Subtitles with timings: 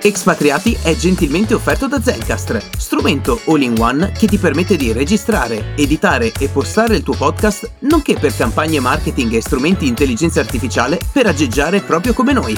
[0.00, 6.48] Expatriati è gentilmente offerto da Zencastr, strumento all-in-one che ti permette di registrare, editare e
[6.48, 11.80] postare il tuo podcast, nonché per campagne marketing e strumenti di intelligenza artificiale per aggeggiare
[11.80, 12.56] proprio come noi.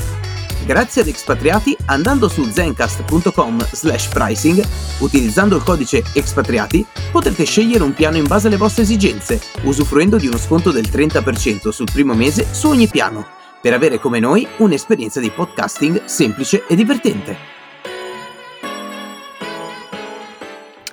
[0.66, 4.62] Grazie ad Expatriati, andando su zencast.com slash pricing,
[4.98, 10.26] utilizzando il codice Expatriati, potrete scegliere un piano in base alle vostre esigenze, usufruendo di
[10.26, 15.20] uno sconto del 30% sul primo mese su ogni piano per avere come noi un'esperienza
[15.20, 17.36] di podcasting semplice e divertente.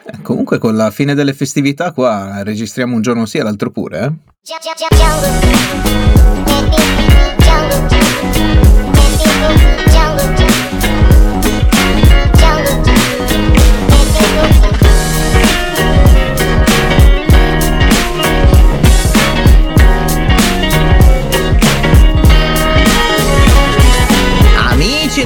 [0.05, 3.99] Eh, comunque con la fine delle festività qua registriamo un giorno sì e l'altro pure,
[3.99, 4.13] eh?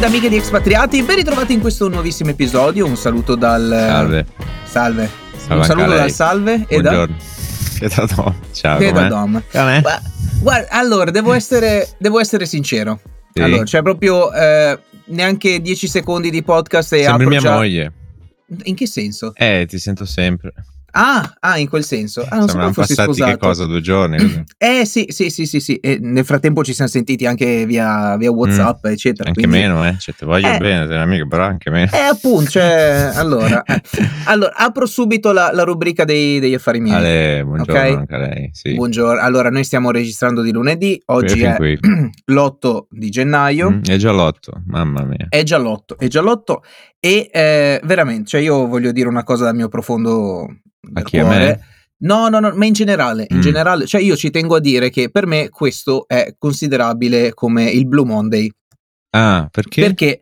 [0.01, 2.87] Ed amiche di Expatriati, ben ritrovati in questo nuovissimo episodio.
[2.87, 3.67] Un saluto dal.
[3.69, 4.25] Salve.
[4.63, 5.09] Salve.
[5.37, 7.05] salve un saluto dal Salve e da.
[7.05, 8.35] Da Dom.
[8.51, 8.79] Ciao.
[8.79, 9.43] E da Dom.
[9.51, 10.01] Guarda,
[10.39, 12.99] guarda, allora, devo essere, devo essere sincero.
[13.31, 13.43] Sì.
[13.43, 17.53] Allora, c'è proprio eh, neanche 10 secondi di podcast e Sembri mia già...
[17.53, 17.93] moglie.
[18.63, 19.33] In che senso?
[19.35, 20.51] Eh, ti sento sempre.
[20.91, 22.25] Ah, ah, in quel senso.
[22.27, 23.31] Ah, non Sono so passati sposato.
[23.31, 24.43] che cosa, due giorni?
[24.57, 25.75] eh sì, sì, sì, sì, sì.
[25.75, 28.91] E nel frattempo ci siamo sentiti anche via, via Whatsapp, mm.
[28.91, 29.29] eccetera.
[29.29, 29.59] Anche quindi...
[29.59, 29.95] meno, eh.
[29.97, 30.57] Cioè, ti voglio eh.
[30.57, 31.91] bene, sei un'amica, però anche meno.
[31.93, 33.81] Eh, appunto, cioè, allora, eh.
[34.25, 36.95] allora, apro subito la, la rubrica dei, degli affari miei.
[36.95, 37.93] Ale, buongiorno okay?
[37.93, 38.49] anche a lei.
[38.53, 38.73] Sì.
[38.73, 39.21] Buongiorno.
[39.21, 41.79] Allora, noi stiamo registrando di lunedì, oggi qui, è qui.
[42.25, 43.71] l'8 di gennaio.
[43.71, 45.27] Mm, è già l'8, mamma mia.
[45.29, 46.57] È già l'8, è già l'8
[47.03, 50.47] e eh, veramente, cioè io voglio dire una cosa dal mio profondo
[50.93, 51.35] a chi cuore.
[51.35, 51.65] a me?
[52.03, 53.41] No, no, no, ma in generale, in mm.
[53.41, 57.87] generale, cioè io ci tengo a dire che per me questo è considerabile come il
[57.87, 58.51] Blue Monday.
[59.11, 59.81] Ah, perché?
[59.81, 60.21] Perché,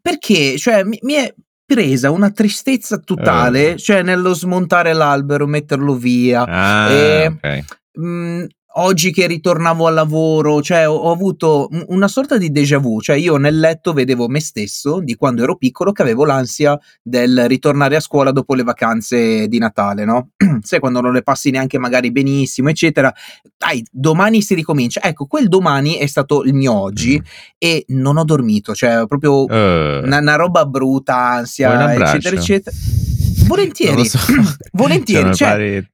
[0.00, 1.34] perché cioè, mi, mi è
[1.66, 3.76] presa una tristezza totale, uh.
[3.76, 6.44] cioè nello smontare l'albero, metterlo via.
[6.46, 7.64] Ah, e, okay.
[7.92, 8.44] mh, mm,
[8.76, 13.16] oggi che ritornavo al lavoro, cioè ho, ho, avuto una sorta di déjà vu, cioè
[13.16, 17.96] io nel letto vedevo me stesso di quando ero piccolo che avevo l'ansia del ritornare
[17.96, 20.30] a scuola dopo le vacanze di Natale, no?
[20.62, 23.12] Sai quando non le passi neanche magari benissimo, eccetera.
[23.56, 25.00] Dai, domani si ricomincia.
[25.02, 27.24] Ecco, quel domani è stato il mio oggi mm.
[27.58, 30.04] e non ho dormito, cioè proprio uh.
[30.04, 32.76] una, una, roba brutta, ansia, eccetera, eccetera.
[33.46, 34.18] Volentieri, so.
[34.72, 35.34] volentieri.
[35.34, 35.84] Cioè,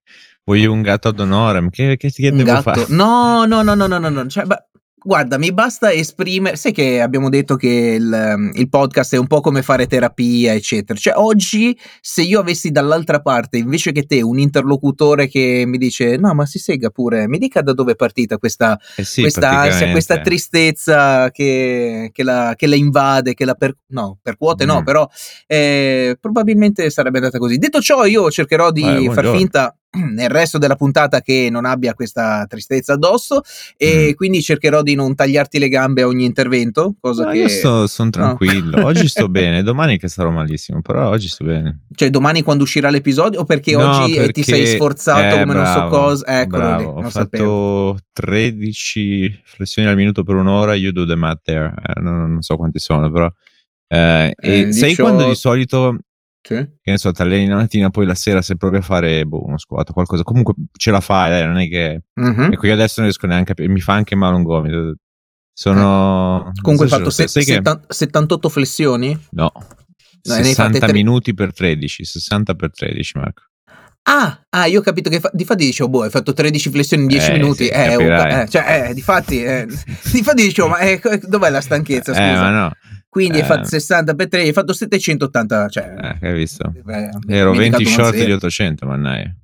[0.50, 1.70] Vuoi un gatto ad honorem?
[1.70, 2.62] Che, che, che devo gatto?
[2.62, 2.86] fare?
[2.88, 4.26] No, no, no, no, no, no.
[4.26, 4.64] Cioè, beh,
[5.00, 6.56] guarda, mi basta esprimere.
[6.56, 10.98] Sai che abbiamo detto che il, il, podcast è un po' come fare terapia, eccetera.
[10.98, 16.16] Cioè, oggi, se io avessi dall'altra parte invece che te un interlocutore che mi dice:
[16.16, 19.50] No, ma si sega pure, mi dica da dove è partita questa, eh sì, questa
[19.50, 24.68] ansia, questa tristezza che, che, la, che, la, invade, che la per, no, percuote, mm.
[24.68, 25.08] no, però
[25.46, 27.56] eh, probabilmente sarebbe andata così.
[27.56, 29.76] Detto ciò, io cercherò di eh, far finta
[30.14, 33.42] nel resto della puntata che non abbia questa tristezza addosso
[33.76, 34.14] e mm.
[34.14, 38.10] quindi cercherò di non tagliarti le gambe a ogni intervento cosa no, che io sono
[38.10, 38.86] tranquillo no.
[38.90, 42.88] oggi sto bene domani che sarò malissimo però oggi sto bene cioè domani quando uscirà
[42.88, 46.40] l'episodio o perché no, oggi perché, ti sei sforzato eh, come bravo, non so cosa
[46.40, 46.80] eccolo bravo.
[46.80, 47.98] lì, ho fatto sapevo.
[48.12, 52.56] 13 flessioni al minuto per un'ora you do the math there eh, non, non, so
[52.56, 53.28] quanti sono però
[53.88, 55.98] eh, e eh, sai quando di solito
[56.42, 56.54] sì.
[56.54, 59.44] Che ne so, ti alleni la mattina, poi la sera se provi a fare boh,
[59.44, 62.02] uno squat o qualcosa, comunque ce la fai, dai, non è che...
[62.20, 62.52] Mm-hmm.
[62.52, 63.68] Ecco, io adesso non riesco neanche a...
[63.68, 64.94] mi fa anche male un gomito.
[65.52, 66.48] Sono...
[66.48, 66.60] Eh.
[66.62, 67.62] Comunque hai fatto se, che...
[67.88, 69.18] 78 flessioni?
[69.30, 69.52] No.
[69.54, 69.64] no
[70.22, 73.42] 60 minuti per 13, 60 per 13 Marco.
[74.02, 77.02] Ah, ah, io ho capito che fa- di fatti dicevo, boh, hai fatto 13 flessioni
[77.02, 77.64] in 10 eh, minuti.
[77.64, 81.50] Sì, eh, oh, eh, cioè, eh, di fatti, eh, di fatti dicevo, ma eh, dov'è
[81.50, 82.12] la stanchezza?
[82.12, 82.30] Scusa.
[82.30, 82.72] Eh, ma no.
[83.10, 83.40] Quindi eh.
[83.40, 85.68] hai fatto 60 per 3, hai fatto 780.
[85.68, 86.72] Cioè, eh, hai visto?
[86.88, 89.34] Eh, Ero 20 short di 800, mannaia.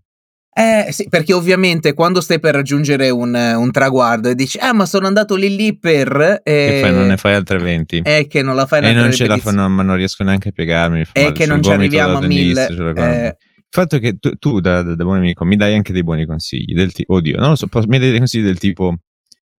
[0.58, 4.86] Eh sì, perché ovviamente quando stai per raggiungere un, un traguardo e dici, ah, ma
[4.86, 6.40] sono andato lì lì per.
[6.44, 8.02] Eh, fai, non ne fai altre 20.
[8.02, 10.52] È che non la fai E non ce la fanno, ma non riesco neanche a
[10.52, 11.04] piegarmi.
[11.12, 12.68] È che non ci arriviamo a mille.
[12.68, 13.36] Eh.
[13.56, 16.04] Il fatto è che tu, tu da, da, da, buon amico, mi dai anche dei
[16.04, 16.72] buoni consigli.
[16.72, 18.94] Del tipo, oddio, non lo so, mi dai dei consigli del tipo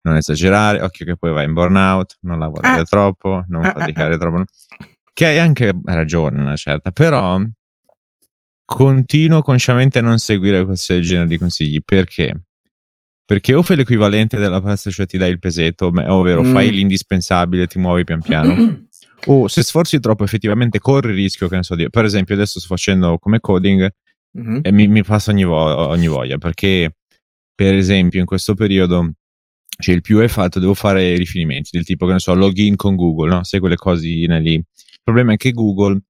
[0.08, 2.84] non esagerare, occhio che poi vai in burnout, non lavorare ah.
[2.84, 4.44] troppo, non ah, faticare ah, troppo.
[5.14, 7.40] Che hai anche ragione, una certa, però
[8.68, 11.80] continuo consciamente a non seguire questo genere di consigli.
[11.84, 12.42] Perché?
[13.26, 16.52] Perché o fai l'equivalente della pasta, cioè ti dai il pesetto, ovvero mm.
[16.52, 18.86] fai l'indispensabile, ti muovi pian piano.
[19.28, 22.60] o se sforzi troppo, effettivamente corri il rischio, che ne so, di, per esempio, adesso
[22.60, 23.90] sto facendo come coding
[24.38, 24.60] mm-hmm.
[24.62, 26.38] e mi, mi passa ogni, vo- ogni voglia.
[26.38, 26.96] Perché,
[27.56, 29.14] per esempio, in questo periodo
[29.80, 32.96] cioè il più è fatto, devo fare riferimenti del tipo che ne so, login con
[32.96, 33.44] Google, no?
[33.44, 34.62] Sai quelle cosine lì.
[35.04, 36.02] problema è che Google,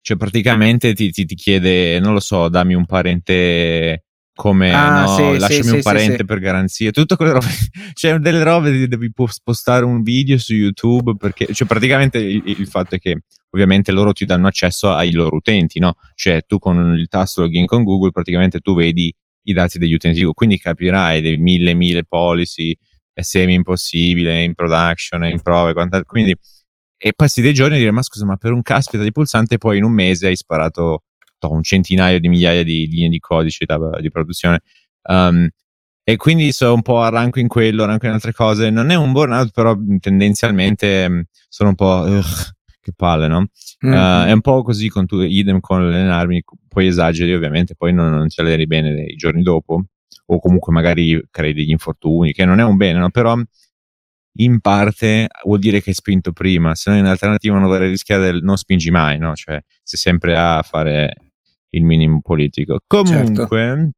[0.00, 4.04] cioè praticamente ti, ti, ti chiede, non lo so, dammi un parente
[4.40, 7.46] come ah, no, sì, lasciami sì, un parente sì, per garanzia, tutte quelle robe,
[7.92, 12.94] cioè delle robe devi postare un video su YouTube perché, cioè praticamente il, il, fatto
[12.94, 15.96] è che ovviamente loro ti danno accesso ai loro utenti, no?
[16.14, 19.14] Cioè tu con il tasto login con Google praticamente tu vedi
[19.50, 22.76] i dati degli utenti, quindi capirai dei mille mille policy,
[23.12, 26.36] è semi impossibile, in production, in prove, quant'altro, quindi
[27.02, 29.78] e passi dei giorni a dire ma scusa ma per un caspita di pulsante poi
[29.78, 31.04] in un mese hai sparato
[31.48, 34.60] un centinaio di migliaia di linee di codice da, di produzione.
[35.04, 35.48] Um,
[36.02, 38.70] e quindi sono un po' arranco in quello, arranco in altre cose.
[38.70, 42.04] Non è un burnout, però tendenzialmente sono un po'.
[42.06, 42.22] Uh,
[42.80, 43.48] che palle, no?
[43.84, 43.94] Mm-hmm.
[43.94, 48.10] Uh, è un po' così con tu, idem con allenarmi, poi esageri ovviamente, poi non,
[48.10, 49.84] non ti alleni bene i giorni dopo,
[50.26, 53.10] o comunque magari crei degli infortuni, che non è un bene, no?
[53.10, 53.36] Però
[54.34, 58.24] in parte vuol dire che hai spinto prima, se no in alternativa non dovrei rischiare
[58.24, 59.34] del non spingi mai, no?
[59.34, 61.14] Cioè, sei sempre a fare
[61.70, 62.80] il minimo politico.
[62.86, 63.90] Comunque, certo.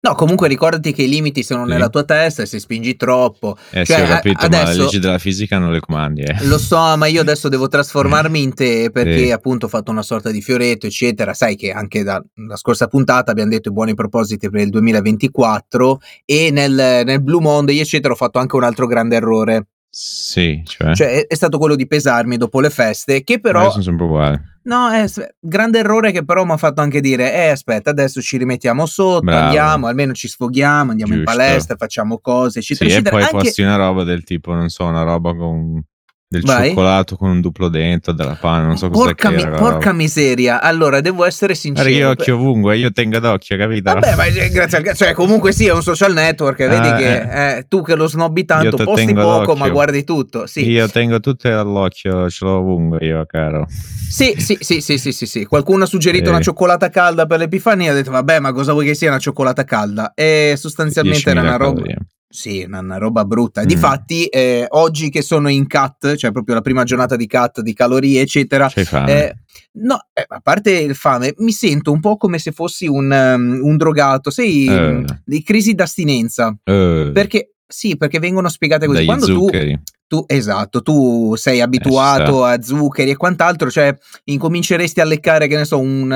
[0.00, 1.72] No, comunque ricordati che i limiti sono sì.
[1.72, 3.56] nella tua testa e se spingi troppo.
[3.70, 6.22] Eh cioè, sì, ho capito, adesso, ma le leggi della fisica non le comandi.
[6.22, 6.44] Eh.
[6.46, 9.30] Lo so, ma io adesso devo trasformarmi in te perché sì.
[9.32, 11.34] appunto ho fatto una sorta di fioretto, eccetera.
[11.34, 12.22] Sai che anche dalla
[12.54, 17.80] scorsa puntata abbiamo detto i buoni propositi per il 2024 e nel, nel Blue Monday,
[17.80, 19.66] eccetera, ho fatto anche un altro grande errore.
[20.00, 20.94] Sì, cioè.
[20.94, 23.64] cioè è, è, stato quello di pesarmi dopo le feste, che però...
[23.64, 24.40] Ma sono sempre uguali.
[24.62, 25.06] No, è
[25.40, 29.22] grande errore che però mi ha fatto anche dire, eh aspetta, adesso ci rimettiamo sotto,
[29.22, 29.46] Bravo.
[29.46, 31.32] andiamo, almeno ci sfoghiamo, andiamo Giusto.
[31.32, 32.96] in palestra, facciamo cose, eccetera, sì.
[32.96, 33.36] E poi anche...
[33.38, 35.82] posti una roba del tipo, non so, una roba con
[36.30, 36.68] del Vai.
[36.68, 40.60] cioccolato con un duplo dentro, della panna, non so cosa porca, mi, porca miseria.
[40.60, 41.88] Allora, devo essere sincero.
[41.88, 43.94] Perché io occhio ovunque, io tengo d'occhio, capito?
[43.94, 47.56] Vabbè, ma grazie al cioè comunque sì, è un social network, ah, vedi che eh.
[47.56, 49.56] Eh, tu che lo snobbi tanto, posti poco, d'occhio.
[49.56, 50.46] ma guardi tutto.
[50.46, 50.68] Sì.
[50.68, 53.66] Io tengo tutto all'occhio, ce l'ho ovunque io, caro.
[53.70, 55.44] Sì, sì, sì, sì, sì, sì, sì.
[55.46, 56.30] Qualcuno ha suggerito eh.
[56.30, 59.64] una cioccolata calda per l'Epifania, ha detto "Vabbè, ma cosa vuoi che sia una cioccolata
[59.64, 61.96] calda?" E sostanzialmente era una roba calorie.
[62.30, 63.62] Sì, una, una, roba brutta.
[63.62, 63.66] Mm.
[63.66, 67.72] Difatti, eh, oggi che sono in cut, cioè proprio la prima giornata di cut di
[67.72, 68.68] calorie, eccetera.
[68.68, 69.12] C'hai fame?
[69.12, 69.34] Eh,
[69.80, 73.60] no, eh, a parte il fame, mi sento un po' come se fossi un, um,
[73.62, 75.04] un drogato, sei uh.
[75.24, 76.48] di crisi d'astinenza.
[76.48, 77.12] Uh.
[77.12, 78.98] Perché sì, perché vengono spiegate così.
[78.98, 79.72] Dagli Quando zuccheri.
[79.72, 83.94] tu tu, esatto, tu sei abituato eh, a zuccheri e quant'altro, cioè
[84.24, 86.10] incominceresti a leccare, che ne so, un,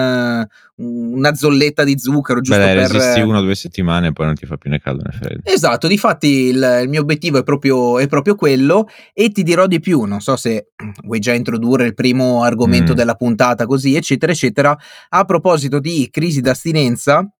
[0.76, 2.90] una zolletta di zucchero giusto Beh, per...
[2.90, 5.42] resisti una o due settimane e poi non ti fa più né caldo né freddo.
[5.44, 9.78] Esatto, difatti il, il mio obiettivo è proprio, è proprio, quello e ti dirò di
[9.78, 10.68] più, non so se
[11.04, 12.96] vuoi già introdurre il primo argomento mm.
[12.96, 14.76] della puntata così, eccetera, eccetera.
[15.10, 17.30] A proposito di crisi d'astinenza...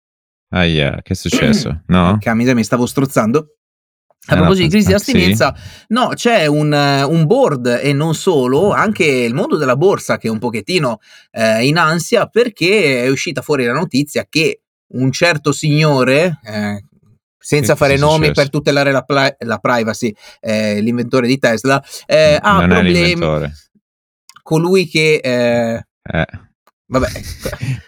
[0.50, 1.00] Yeah.
[1.00, 1.80] che è successo?
[1.86, 2.18] No?
[2.20, 3.56] Camisa, mi stavo strozzando.
[4.24, 5.84] A proposito di crisi di astinenza, sì.
[5.88, 10.30] no, c'è un, un, board e non solo, anche il mondo della borsa che è
[10.30, 11.00] un pochettino
[11.32, 14.60] eh, in ansia perché è uscita fuori la notizia che
[14.92, 16.84] un certo signore, eh,
[17.36, 19.04] senza che fare nomi per tutelare la,
[19.38, 23.50] la privacy, eh, l'inventore di Tesla, eh, ha problemi.
[24.40, 25.20] Colui che...
[25.22, 26.26] Eh, eh.
[26.92, 27.08] Vabbè,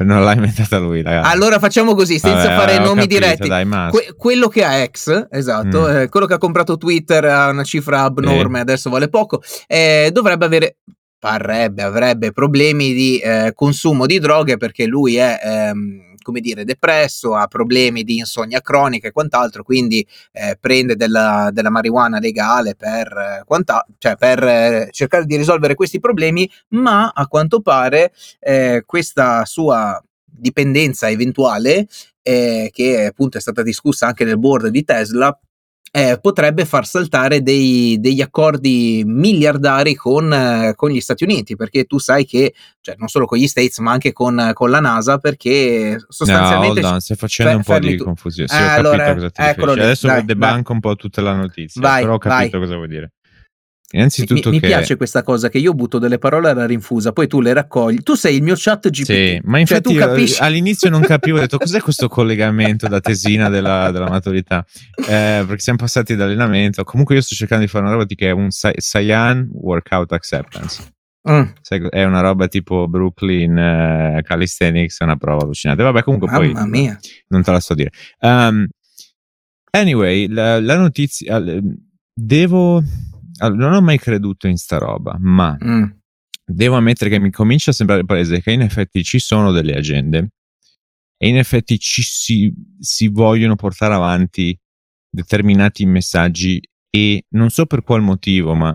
[0.05, 1.31] non l'ha inventata lui, ragazzi.
[1.31, 3.49] Allora facciamo così, senza Vabbè, fare nomi capito, diretti.
[3.49, 5.97] Dai, que- quello che ha ex, esatto, mm.
[5.97, 8.63] eh, quello che ha comprato Twitter a una cifra abnorme, eh.
[8.63, 10.77] adesso vale poco, eh, dovrebbe avere
[11.19, 17.37] parrebbe, avrebbe problemi di eh, consumo di droghe perché lui è ehm, come dire, depresso,
[17.37, 23.43] ha problemi di insonnia cronica e quant'altro, quindi eh, prende della, della, marijuana legale per,
[23.47, 29.45] quanta, cioè per eh, cercare di risolvere questi problemi, ma a quanto pare eh, questa
[29.45, 31.87] sua dipendenza eventuale,
[32.23, 35.39] eh, che appunto è stata discussa anche nel board di Tesla,
[35.97, 41.85] eh, potrebbe far saltare dei, degli accordi miliardari con, eh, con, gli Stati Uniti, perché
[41.85, 45.19] tu sai che, cioè, non solo con gli States, ma anche con, con la NASA,
[45.19, 46.81] perché sostanzialmente...
[46.81, 48.03] No, on, stai facendo fe- un po' di tu.
[48.03, 48.49] confusione.
[48.49, 49.81] Sì, eh, ho allora, capito cosa ti riferisci.
[49.81, 52.67] Adesso dai, debanco un po' tutta la notizia, vai, però ho capito vai.
[52.67, 53.13] cosa vuoi dire.
[53.95, 54.67] Innanzitutto mi, che...
[54.67, 58.03] mi, piace questa cosa che io butto delle parole alla rinfusa, poi tu le raccogli.
[58.03, 59.05] Tu sei il mio chat GPT.
[59.05, 60.43] Sì, ma cioè, infatti cioè, capisci...
[60.43, 64.67] all'inizio non capivo, ho detto cos'è questo collegamento da tesina della, della maturità?
[64.97, 66.83] Eh, perché siamo passati dall'allenamento.
[66.83, 70.83] Comunque io sto cercando di fare una roba che è un Cyan Workout Acceptance.
[71.31, 71.89] Mm.
[71.89, 75.85] È una roba tipo Brooklyn uh, Calisthenics, è una prova allucinante.
[75.85, 76.99] Vabbè, comunque Mamma poi mia.
[77.29, 77.91] non te la sto a dire.
[78.19, 78.67] Um,
[79.71, 81.41] anyway, la, la notizia...
[82.17, 82.81] Devo
[83.39, 85.85] allora, non ho mai creduto in sta roba, ma mm.
[86.45, 90.31] devo ammettere che mi comincia a sembrare palese che in effetti ci sono delle agende
[91.17, 94.59] e in effetti ci si, si vogliono portare avanti
[95.09, 96.61] determinati messaggi
[96.91, 98.73] e non so per qual motivo, ma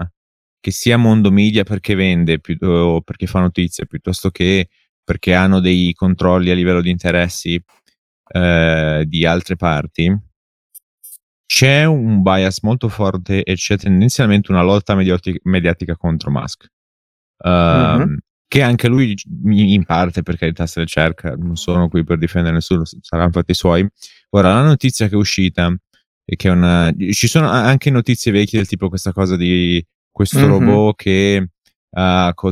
[0.60, 4.70] che sia mondo media perché vende pi- o perché fa notizie, piuttosto che
[5.04, 7.60] perché hanno dei controlli a livello di interessi
[8.32, 10.16] eh, di altre parti,
[11.52, 16.68] c'è un bias molto forte e c'è tendenzialmente una lotta mediati- mediatica contro Musk.
[17.38, 18.16] Uh, mm-hmm.
[18.48, 19.16] Che anche lui,
[19.48, 23.56] in parte, per carità, se le cerca, non sono qui per difendere nessuno, saranno fatti
[23.56, 23.88] suoi.
[24.30, 25.76] Ora, la notizia che è uscita
[26.24, 30.50] è che una, ci sono anche notizie vecchie del tipo questa cosa di questo mm-hmm.
[30.50, 31.48] robot che
[31.90, 32.00] uh,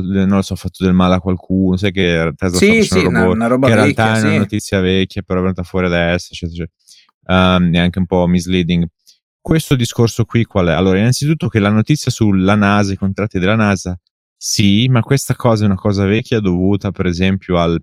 [0.00, 3.12] non lo so, ha fatto del male a qualcuno, sai che Tesla sì, sì, un
[3.12, 4.26] robot, una, una roba che in vecchia, realtà sì.
[4.26, 6.86] è una notizia vecchia, però è venuta fuori adesso, eccetera, eccetera.
[7.30, 8.86] Um, è anche un po' misleading.
[9.40, 10.72] Questo discorso qui qual è?
[10.72, 13.98] Allora, innanzitutto che la notizia sulla NASA, i contratti della NASA,
[14.36, 17.82] sì, ma questa cosa è una cosa vecchia dovuta per esempio al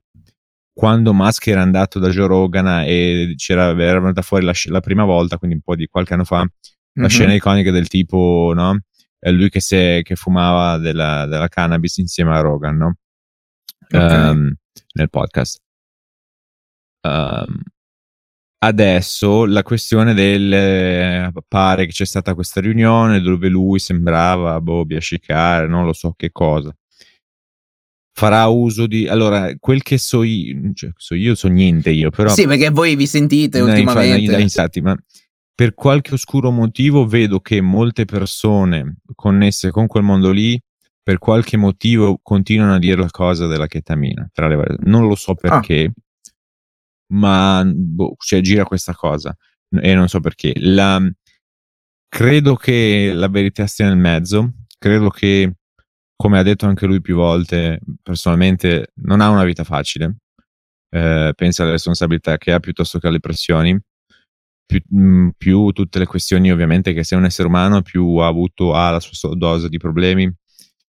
[0.75, 5.05] quando Musk era andato da Joe Rogan e c'era, era venuta fuori la, la, prima
[5.05, 6.49] volta, quindi un po' di qualche anno fa, mm-hmm.
[6.95, 8.81] la scena iconica del tipo, no?
[9.17, 12.95] È lui che, se, che fumava della, della, cannabis insieme a Rogan, no?
[13.87, 14.29] Okay.
[14.29, 14.53] Um,
[14.95, 15.61] nel podcast.
[17.03, 17.61] Um,
[18.59, 24.85] adesso la questione del eh, pare che c'è stata questa riunione dove lui sembrava boh,
[24.85, 26.75] biascicare, non lo so che cosa
[28.17, 32.29] farà uso di allora quel che so io, cioè, so io so niente io però
[32.29, 34.97] sì perché voi vi sentite no, ultimamente infatti, infatti, ma
[35.53, 40.57] per qualche oscuro motivo vedo che molte persone connesse con quel mondo lì
[41.03, 45.15] per qualche motivo continuano a dire la cosa della chetamina tra le varie non lo
[45.15, 45.35] so ah.
[45.35, 46.01] perché ah.
[47.13, 49.35] Ma boh, cioè, gira questa cosa.
[49.69, 50.53] E non so perché.
[50.57, 51.01] La,
[52.07, 54.53] credo che la verità stia nel mezzo.
[54.77, 55.55] Credo che
[56.15, 60.17] come ha detto anche lui più volte, personalmente non ha una vita facile,
[60.89, 63.77] eh, pensa alle responsabilità che ha piuttosto che alle pressioni,
[64.65, 68.73] più, mm, più, tutte le questioni ovviamente che sei un essere umano, più ha avuto,
[68.73, 70.25] ha la sua dose di problemi.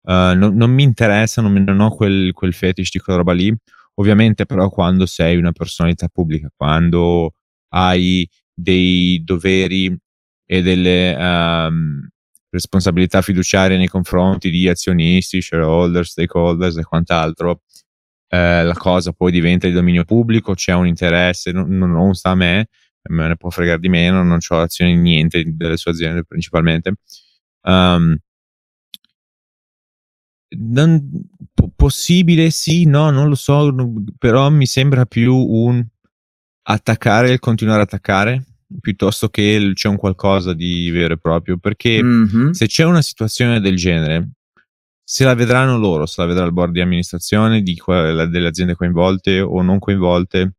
[0.08, 3.56] Uh, non, non, mi interessa, non, non ho quel, quel fetish di quella roba lì,
[3.96, 7.34] ovviamente però quando sei una personalità pubblica, quando
[7.70, 9.96] hai dei doveri
[10.46, 11.16] e delle...
[11.16, 12.10] Um,
[12.56, 17.62] responsabilità fiduciarie nei confronti di azionisti, shareholder, stakeholders e quant'altro,
[18.30, 22.36] eh, la cosa poi diventa di dominio pubblico, c'è un interesse, non, non sta a
[22.36, 22.68] me,
[23.10, 26.96] me ne può fregare di meno, non ho azioni in niente delle sue aziende principalmente.
[27.62, 28.18] Um,
[30.60, 31.10] non,
[31.54, 33.74] po- possibile sì, no, non lo so,
[34.18, 35.86] però mi sembra più un
[36.68, 38.44] attaccare e il continuare a attaccare
[38.80, 42.52] piuttosto che c'è un qualcosa di vero e proprio, perché mm-hmm.
[42.52, 44.32] se c'è una situazione del genere,
[45.04, 48.76] se la vedranno loro, se la vedrà il board di amministrazione di que- delle aziende
[48.76, 50.56] coinvolte o non coinvolte,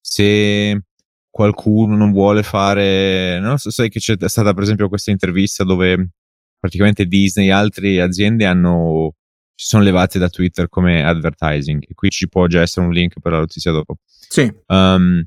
[0.00, 0.82] se
[1.30, 6.10] qualcuno non vuole fare, non so, sai che c'è stata per esempio questa intervista dove
[6.58, 9.14] praticamente Disney e altre aziende hanno
[9.62, 13.20] si sono levate da Twitter come advertising e qui ci può già essere un link
[13.20, 13.98] per la notizia dopo.
[14.02, 14.52] Sì.
[14.66, 15.24] Um,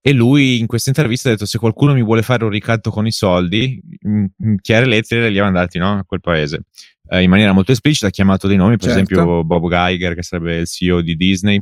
[0.00, 3.06] e lui in questa intervista ha detto: Se qualcuno mi vuole fare un ricatto con
[3.06, 4.28] i soldi, in,
[4.60, 6.62] chiare lettere li ha mandati no, a quel paese.
[7.08, 9.12] Eh, in maniera molto esplicita ha chiamato dei nomi, per certo.
[9.12, 11.58] esempio Bob Geiger, che sarebbe il CEO di Disney.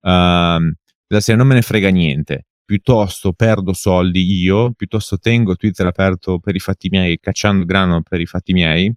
[0.00, 2.46] la serie non me ne frega niente.
[2.64, 8.18] Piuttosto perdo soldi io, piuttosto tengo Twitter aperto per i fatti miei, cacciando grano per
[8.18, 8.90] i fatti miei.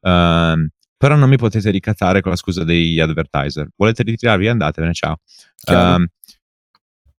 [0.00, 0.66] Uh,
[0.98, 3.68] però non mi potete ricattare con la scusa degli advertiser.
[3.76, 4.48] Volete ritirarvi?
[4.48, 5.20] Andatevene, ciao.
[5.66, 6.04] Uh,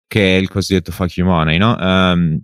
[0.05, 1.75] che è il cosiddetto fuck you money, no?
[1.79, 2.41] Um,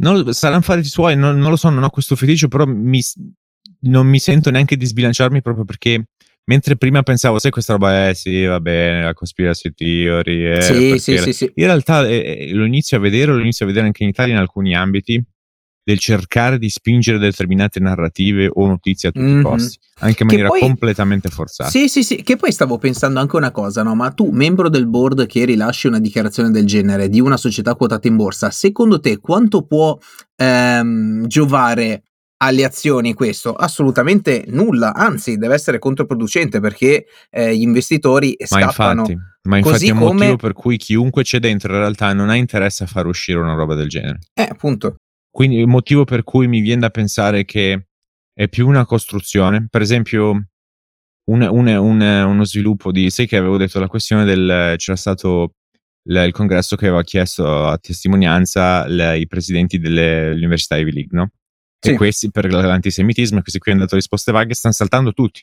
[0.00, 3.00] non, saranno fatti suoi, non, non, lo so, non ho questo feticcio, però mi,
[3.82, 6.08] non mi sento neanche di sbilanciarmi proprio perché
[6.44, 10.98] mentre prima pensavo, sai, questa roba, eh sì, va bene, la conspiracy theory, eh, sì,
[10.98, 14.02] sì, sì, sì, in realtà eh, lo inizio a vedere, lo inizio a vedere anche
[14.02, 15.22] in Italia in alcuni ambiti,
[15.88, 19.40] del cercare di spingere determinate narrative o notizie a tutti mm-hmm.
[19.40, 21.70] i costi, anche in maniera poi, completamente forzata.
[21.70, 23.94] Sì, sì, sì, che poi stavo pensando anche una cosa, no?
[23.94, 28.06] Ma tu, membro del board che rilasci una dichiarazione del genere di una società quotata
[28.06, 29.96] in borsa, secondo te quanto può
[30.36, 32.02] ehm, giovare
[32.36, 33.54] alle azioni questo?
[33.54, 39.04] Assolutamente nulla, anzi deve essere controproducente perché eh, gli investitori scappano.
[39.04, 39.18] Ma infatti,
[39.48, 40.12] ma infatti è un come...
[40.12, 43.54] motivo per cui chiunque c'è dentro in realtà non ha interesse a far uscire una
[43.54, 44.18] roba del genere.
[44.34, 44.96] Eh, appunto.
[45.38, 47.86] Quindi il motivo per cui mi viene da pensare che
[48.32, 53.56] è più una costruzione, per esempio un, un, un, uno sviluppo di, sai che avevo
[53.56, 55.52] detto la questione del, c'era stato
[56.08, 61.16] il, il congresso che aveva chiesto a testimonianza le, i presidenti delle università Ivy League,
[61.16, 61.30] no?
[61.78, 61.90] Sì.
[61.90, 65.40] E questi per l'antisemitismo, questi qui hanno dato risposte vaghe, stanno saltando tutti,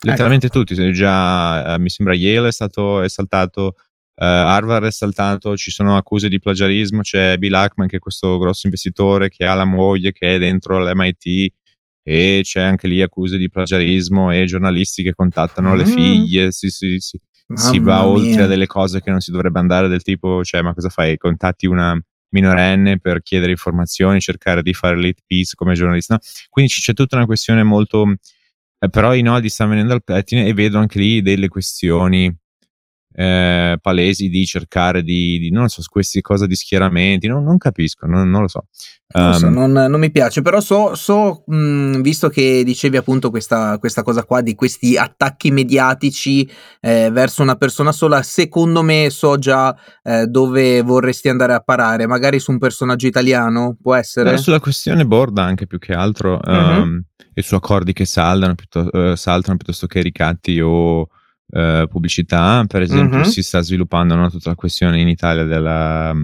[0.00, 0.58] letteralmente ecco.
[0.58, 3.76] tutti, già uh, mi sembra Yale è stato è saltato,
[4.24, 8.66] Harvard è saltato, ci sono accuse di plagiarismo, c'è Bill Ackman che è questo grosso
[8.66, 11.52] investitore che ha la moglie che è dentro l'MIT,
[12.08, 15.76] e c'è anche lì accuse di plagiarismo e giornalisti che contattano mm.
[15.76, 17.20] le figlie, si, si, si,
[17.52, 18.06] si va mia.
[18.06, 21.16] oltre a delle cose che non si dovrebbe andare del tipo, cioè ma cosa fai?
[21.16, 26.14] Contatti una minorenne per chiedere informazioni, cercare di fare late piece come giornalista.
[26.14, 26.20] No?
[26.48, 28.14] Quindi c'è tutta una questione molto...
[28.78, 32.32] Eh, però i nodi stanno venendo al pettine e vedo anche lì delle questioni
[33.18, 38.06] eh, palesi di cercare di, di, non so, queste cose di schieramenti, non, non capisco,
[38.06, 38.66] non, non, lo so.
[39.14, 43.78] Um, so non, non, mi piace, però so, so mh, visto che dicevi appunto questa,
[43.78, 46.46] questa, cosa qua di questi attacchi mediatici
[46.82, 52.06] eh, verso una persona sola, secondo me so già eh, dove vorresti andare a parare,
[52.06, 54.34] magari su un personaggio italiano, può essere?
[54.34, 56.82] Eh, sulla questione borda anche più che altro, uh-huh.
[56.82, 61.08] um, e su accordi che saldano, piuttosto, uh, saltano piuttosto che ricatti o
[61.50, 63.28] eh, pubblicità, per esempio, mm-hmm.
[63.28, 66.14] si sta sviluppando no, tutta la questione in Italia della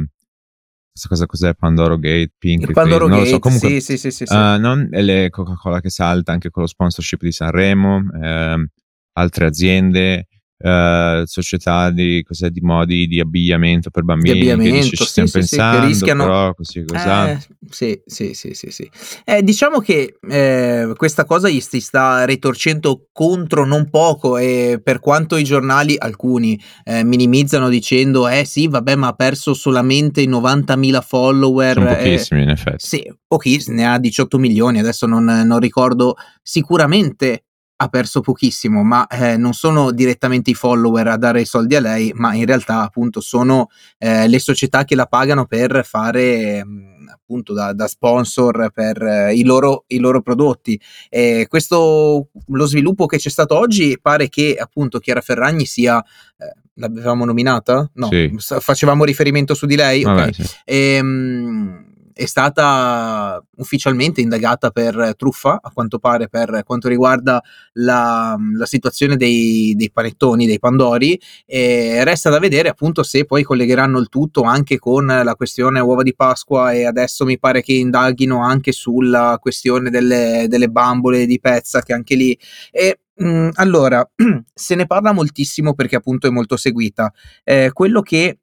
[0.92, 3.96] questa cosa cos'è Pandoro Gate, Pink, il Pandoro Gate, non lo so, comunque sì, sì,
[3.96, 4.34] sì, sì, sì.
[4.34, 4.88] Uh, no?
[4.90, 8.66] e le Coca-Cola che salta anche con lo sponsorship di Sanremo, eh,
[9.12, 10.26] altre aziende,
[10.62, 15.38] Uh, società di, di, modi di abbigliamento per bambini di abbigliamento, che ci stiamo sì,
[15.38, 16.24] pensando sì, rischiano...
[16.24, 17.38] però così eh,
[17.68, 18.88] sì sì sì sì, sì.
[19.24, 25.00] Eh, diciamo che eh, questa cosa gli si sta ritorcendo contro non poco e per
[25.00, 31.02] quanto i giornali alcuni eh, minimizzano dicendo eh sì vabbè ma ha perso solamente 90.000
[31.02, 36.16] follower sono pochissimi in effetti sì pochissimi ne ha 18 milioni adesso non, non ricordo
[36.40, 37.44] sicuramente
[37.82, 41.80] ha perso pochissimo, ma eh, non sono direttamente i follower a dare i soldi a
[41.80, 47.06] lei, ma in realtà appunto sono eh, le società che la pagano per fare mh,
[47.12, 50.80] appunto da, da, sponsor per eh, i, loro, i, loro, prodotti.
[51.08, 56.02] E questo, lo sviluppo che c'è stato oggi pare che appunto Chiara Ferragni sia...
[56.36, 57.88] Eh, l'avevamo nominata?
[57.96, 58.34] No, sì.
[58.38, 60.04] facevamo riferimento su di lei?
[60.04, 60.32] Vabbè, okay.
[60.32, 60.42] sì.
[60.64, 67.42] e, ehm, mh, è stata ufficialmente indagata per truffa, a quanto pare, per quanto riguarda
[67.74, 73.42] la, la situazione dei, dei, panettoni, dei pandori, e resta da vedere appunto se poi
[73.42, 77.72] collegheranno il tutto anche con la questione uova di Pasqua e adesso mi pare che
[77.72, 82.38] indaghino anche sulla questione delle, delle bambole di pezza, che anche lì...
[82.70, 84.08] E, mh, allora,
[84.52, 87.12] se ne parla moltissimo perché appunto è molto seguita.
[87.44, 88.38] Eh, quello che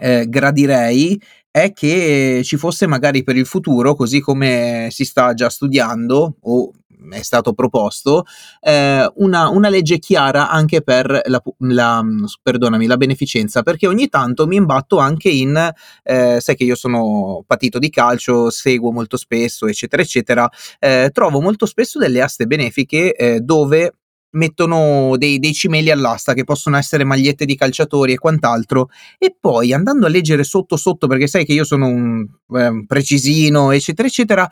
[0.00, 5.50] eh, gradirei è che ci fosse magari per il futuro, così come si sta già
[5.50, 6.72] studiando o
[7.10, 8.24] è stato proposto,
[8.60, 12.02] eh, una, una, legge chiara anche per la, la,
[12.42, 17.42] perdonami, la beneficenza, perché ogni tanto mi imbatto anche in, eh, sai che io sono
[17.46, 23.14] patito di calcio, seguo molto spesso, eccetera, eccetera, eh, trovo molto spesso delle aste benefiche
[23.14, 23.94] eh, dove
[24.32, 29.72] mettono dei, dei, cimeli all'asta che possono essere magliette di calciatori e quant'altro e poi
[29.72, 34.50] andando a leggere sotto sotto perché sai che io sono un, eh, precisino eccetera eccetera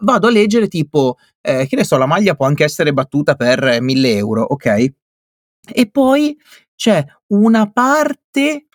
[0.00, 3.78] vado a leggere tipo eh, che ne so la maglia può anche essere battuta per
[3.80, 4.92] 1000 euro ok?
[5.72, 6.36] E poi
[6.74, 8.66] c'è una parte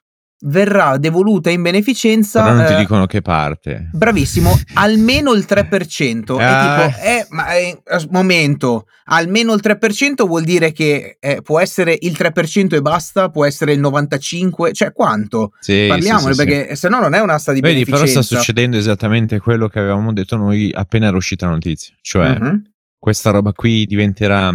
[0.42, 2.44] verrà devoluta in beneficenza.
[2.44, 3.90] Però non ti eh, dicono che parte.
[3.92, 6.40] Bravissimo, almeno il 3%.
[6.40, 6.84] Ah.
[6.84, 11.98] È tipo, eh, ma eh, momento, almeno il 3% vuol dire che eh, può essere
[12.02, 15.54] il 3% e basta, può essere il 95%, cioè quanto?
[15.60, 18.14] Sì, Parliamone sì, sì, perché se no non è un'asta di Vedi, beneficenza.
[18.14, 22.38] però sta succedendo esattamente quello che avevamo detto noi appena era uscita la notizia, cioè
[22.40, 22.62] uh-huh.
[23.00, 24.54] questa roba qui diventerà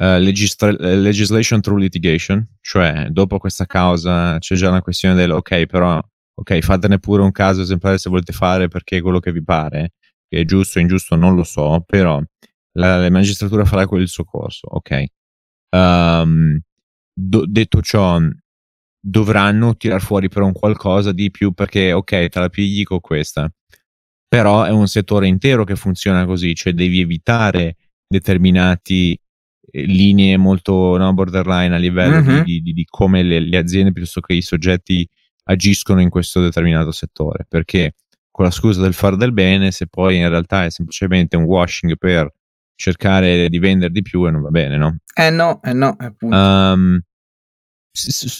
[0.00, 5.66] Uh, legistra- legislation through litigation, cioè dopo questa causa c'è già una questione del ok,
[5.66, 6.00] però
[6.32, 9.92] ok, fatene pure un caso esemplare se volete fare perché è quello che vi pare,
[10.26, 12.18] che è giusto o ingiusto non lo so, però
[12.78, 15.04] la, la magistratura farà quello il suo corso, ok.
[15.76, 16.58] Um,
[17.12, 18.18] do- detto ciò,
[18.98, 23.52] dovranno tirar fuori però un qualcosa di più perché ok, te la pigli con questa,
[24.26, 29.29] però è un settore intero che funziona così, cioè devi evitare determinati eh,
[29.72, 32.42] linee molto no, borderline a livello uh-huh.
[32.42, 35.08] di, di, di, come le, le, aziende piuttosto che i soggetti
[35.44, 37.46] agiscono in questo determinato settore.
[37.48, 37.94] Perché
[38.30, 41.96] con la scusa del far del bene, se poi in realtà è semplicemente un washing
[41.98, 42.32] per
[42.74, 44.98] cercare di vendere di più e non va bene, no?
[45.14, 46.34] Eh no, eh no, appunto.
[46.34, 47.00] Um,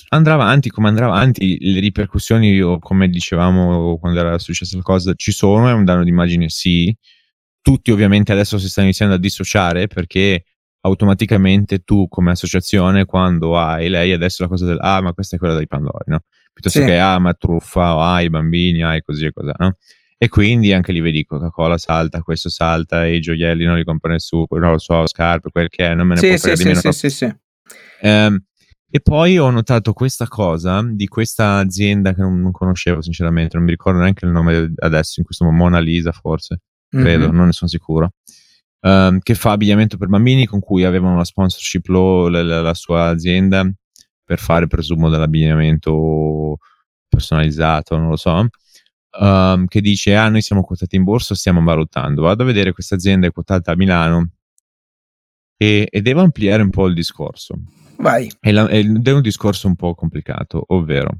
[0.09, 5.13] andrà avanti come andrà avanti, le ripercussioni, o come dicevamo quando era successa la cosa,
[5.15, 6.95] ci sono, è un danno d'immagine, sì.
[7.61, 10.45] Tutti ovviamente adesso si stanno iniziando a dissociare perché
[10.83, 15.39] automaticamente tu come associazione quando hai lei adesso la cosa del ah ma questa è
[15.39, 16.23] quella dei Pandori no?
[16.53, 16.85] piuttosto sì.
[16.87, 19.77] che ah ma truffa o ah i bambini ah così e così no?
[20.17, 24.13] e quindi anche lì vedi Coca-Cola salta questo salta e i gioielli non li compra
[24.13, 26.65] nessuno non lo so scarpe quel che è non me ne sì, può sì, di
[26.65, 27.35] meno sì, sì, sì.
[28.03, 28.43] Um,
[28.93, 33.65] e poi ho notato questa cosa di questa azienda che non, non, conoscevo sinceramente non
[33.65, 37.37] mi ricordo neanche il nome adesso in questo momento Mona Lisa forse credo mm-hmm.
[37.37, 38.15] non ne sono sicuro
[38.81, 42.75] um, che fa abbigliamento per bambini con cui avevano una sponsorship law la, la, la
[42.75, 43.69] sua azienda
[44.25, 46.59] per fare presumo dell'abbigliamento
[47.09, 48.49] personalizzato, non lo so.
[49.19, 52.23] Um, che dice: Ah, noi siamo quotati in borsa, stiamo valutando.
[52.23, 54.31] Vado a vedere questa azienda è quotata a Milano
[55.57, 57.55] e, e devo ampliare un po' il discorso.
[57.97, 58.31] Vai.
[58.41, 61.11] Ed è un discorso un po' complicato, ovvero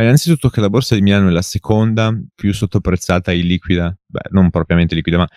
[0.00, 4.48] innanzitutto che la borsa di Milano è la seconda più sottoprezzata e liquida, beh, non
[4.50, 5.28] propriamente liquida, ma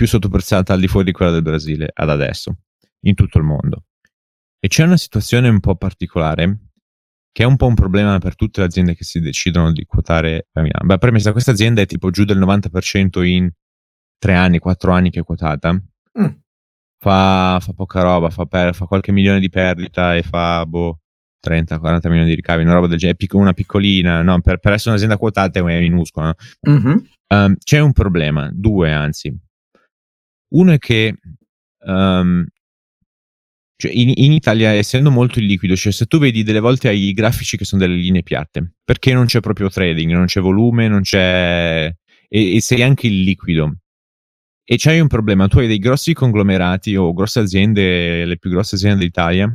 [0.00, 2.56] più sottoprezzata al di fuori di quella del Brasile ad adesso,
[3.00, 3.84] in tutto il mondo.
[4.58, 6.70] E c'è una situazione un po' particolare
[7.30, 10.48] che è un po' un problema per tutte le aziende che si decidono di quotare
[10.54, 10.86] a Milano.
[10.86, 13.50] Beh, premessa, questa azienda è tipo giù del 90% in
[14.16, 15.70] tre anni, quattro anni che è quotata.
[15.74, 16.28] Mm.
[16.98, 21.00] Fa, fa, poca roba, fa, per, fa, qualche milione di perdita e fa boh,
[21.46, 24.40] 30-40 milioni di ricavi, una roba del genere, una piccolina, no?
[24.40, 26.34] per, per, essere un'azienda quotata è minuscola.
[26.62, 26.72] No?
[26.72, 26.96] Mm-hmm.
[27.34, 29.48] Um, c'è un problema, due anzi.
[30.50, 31.16] Uno è che
[31.84, 32.46] um,
[33.80, 37.12] cioè in, in, Italia, essendo molto illiquido, cioè se tu vedi delle volte hai i
[37.14, 41.00] grafici che sono delle linee piatte, perché non c'è proprio trading, non c'è volume, non
[41.00, 41.90] c'è...
[42.28, 43.76] e, e sei anche illiquido.
[44.62, 48.74] E c'hai un problema, tu hai dei grossi conglomerati o grosse aziende, le più grosse
[48.74, 49.52] aziende d'Italia,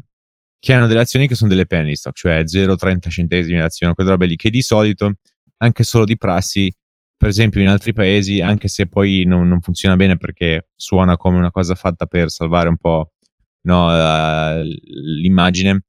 [0.60, 4.26] che hanno delle azioni che sono delle penny stock, cioè 0,30 centesimi l'azione, quelle robe
[4.26, 5.20] lì, che di solito,
[5.58, 6.74] anche solo di prassi,
[7.18, 11.38] per esempio in altri paesi, anche se poi non, non funziona bene perché suona come
[11.38, 13.12] una cosa fatta per salvare un po'
[13.66, 14.62] no, uh,
[15.22, 15.84] l'immagine,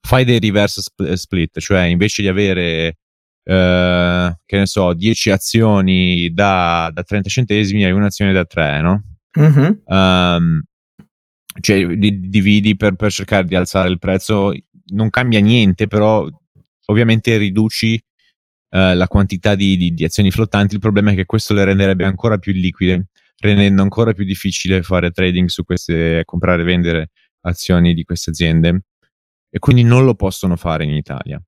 [0.00, 0.82] fai dei reverse
[1.14, 2.98] split, cioè invece di avere,
[3.44, 9.02] uh, che ne so, 10 azioni da, da 30 centesimi, hai un'azione da 3, no?
[9.38, 9.72] Mm-hmm.
[9.84, 10.62] Um,
[11.60, 14.52] cioè di, dividi per, per, cercare di alzare il prezzo,
[14.92, 16.26] non cambia niente, però
[16.86, 18.00] ovviamente riduci
[18.70, 20.74] uh, la quantità di, di, di, azioni flottanti.
[20.74, 25.10] Il problema è che questo le renderebbe ancora più liquide, rendendo ancora più difficile fare
[25.10, 27.10] trading su queste, comprare e vendere
[27.42, 28.82] azioni di queste aziende
[29.50, 31.42] e quindi non lo possono fare in Italia.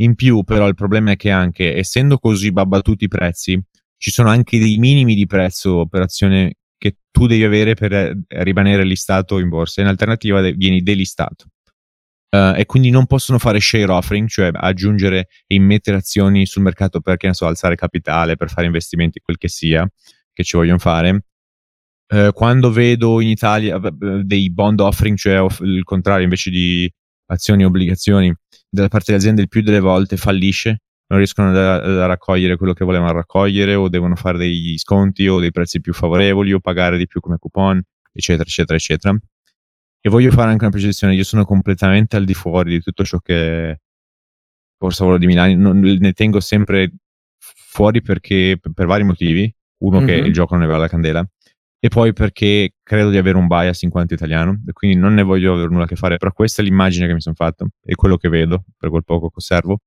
[0.00, 3.60] In più, però, il problema è che anche essendo così babbattuti i prezzi,
[3.96, 8.16] ci sono anche dei minimi di prezzo per azione che tu devi avere per eh,
[8.28, 9.80] rimanere listato in borsa.
[9.80, 11.46] In alternativa, vieni delistato.
[12.30, 17.00] Uh, e quindi non possono fare share offering, cioè aggiungere e immettere azioni sul mercato
[17.00, 19.88] per, so, alzare capitale, per fare investimenti, quel che sia,
[20.32, 21.22] che ci vogliono fare,
[22.10, 23.78] eh, quando vedo in Italia
[24.22, 26.90] dei bond offering, cioè off- il contrario invece di
[27.26, 28.34] azioni e obbligazioni,
[28.68, 32.72] dalla parte delle aziende il più delle volte fallisce, non riescono a, a raccogliere quello
[32.72, 36.98] che volevano raccogliere o devono fare degli sconti o dei prezzi più favorevoli o pagare
[36.98, 39.18] di più come coupon, eccetera, eccetera, eccetera.
[40.00, 43.18] E voglio fare anche una precisione, io sono completamente al di fuori di tutto ciò
[43.18, 43.78] che è
[44.78, 46.92] Borsa Lavoro di Milano, non, ne tengo sempre
[47.38, 50.06] fuori perché per, vari motivi, uno mm-hmm.
[50.06, 51.28] che il gioco non ne va la candela,
[51.80, 55.22] e poi perché credo di avere un bias in quanto italiano e quindi non ne
[55.22, 57.94] voglio avere nulla a che fare, però questa è l'immagine che mi sono fatto e
[57.94, 59.78] quello che vedo per quel poco che osservo.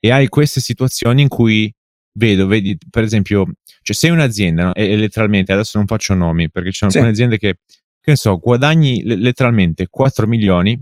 [0.00, 1.72] E hai queste situazioni in cui
[2.18, 3.46] vedo, vedi, per esempio,
[3.82, 4.74] cioè sei un'azienda, no?
[4.74, 6.98] e, e, letteralmente, adesso non faccio nomi, perché ci sono sì.
[6.98, 7.60] alcune aziende che,
[8.04, 10.78] che ne so, guadagni le, letteralmente 4 milioni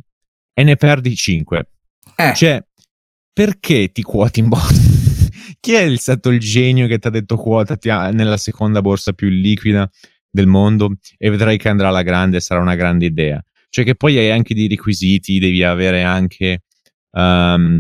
[0.52, 1.68] e ne perdi 5.
[2.16, 2.35] Eh.
[2.35, 2.64] Cioè,
[3.32, 4.74] perché ti quoti in borsa?
[5.61, 9.88] Chi è stato il genio che ti ha detto quotati nella seconda borsa più liquida
[10.28, 13.40] del mondo e vedrai che andrà alla grande, sarà una grande idea.
[13.68, 16.64] Cioè che poi hai anche dei requisiti, devi avere anche...
[17.12, 17.78] Um,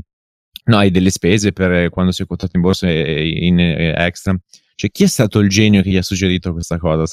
[0.66, 4.38] no, hai delle spese per quando sei quotato in borsa e in, in extra.
[4.76, 7.06] Cioè chi è stato il genio che gli ha suggerito questa cosa?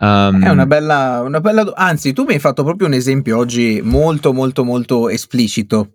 [0.00, 1.72] Um, è una bella, una bella...
[1.74, 5.94] Anzi, tu mi hai fatto proprio un esempio oggi molto, molto, molto esplicito.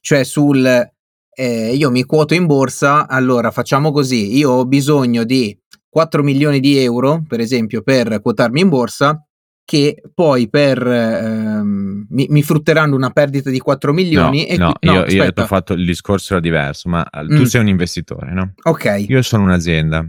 [0.00, 0.90] Cioè sul...
[1.32, 5.56] Eh, io mi quoto in borsa, allora facciamo così, io ho bisogno di
[5.88, 9.24] 4 milioni di euro, per esempio, per quotarmi in borsa,
[9.64, 14.46] che poi per ehm, mi, mi, frutteranno una perdita di 4 milioni.
[14.48, 17.36] No, e no, qui, no io, io ho fatto il discorso era diverso, ma mm.
[17.36, 18.54] tu sei un investitore, no?
[18.64, 19.04] Ok.
[19.06, 20.04] Io sono un'azienda.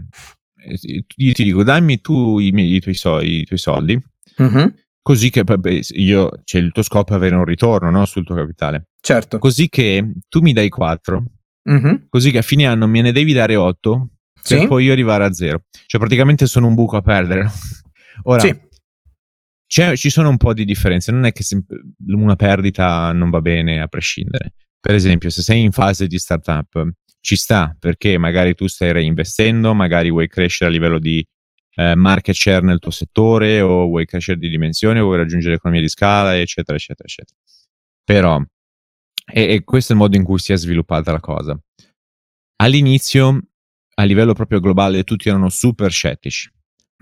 [1.16, 4.00] Io ti dico, dammi tu i, miei, i, tuoi, so, i tuoi, soldi,
[4.40, 4.66] mm-hmm.
[5.00, 5.44] così che
[5.94, 8.88] io, cioè, il tuo scopo è avere un ritorno no, sul tuo capitale.
[9.00, 9.38] Certo.
[9.38, 11.24] Così che tu mi dai 4,
[11.70, 11.94] mm-hmm.
[12.08, 14.08] così che a fine anno me ne devi dare 8
[14.42, 14.56] sì?
[14.56, 15.64] per poi io arrivare a zero.
[15.86, 17.50] Cioè, praticamente sono un buco a perdere.
[18.24, 19.96] Ora, sì.
[19.96, 21.12] ci sono un po' di differenze.
[21.12, 21.44] Non è che
[22.08, 24.54] una perdita non va bene a prescindere.
[24.80, 26.90] Per esempio, se sei in fase di startup,
[27.22, 31.26] ci sta perché magari tu stai reinvestendo, magari vuoi crescere a livello di
[31.76, 35.80] eh, market share nel tuo settore o vuoi crescere di dimensione o vuoi raggiungere economia
[35.80, 37.38] di scala, eccetera, eccetera, eccetera.
[38.04, 38.42] Però,
[39.32, 41.58] e, e questo è il modo in cui si è sviluppata la cosa.
[42.56, 43.40] All'inizio
[43.94, 46.50] a livello proprio globale tutti erano super scettici.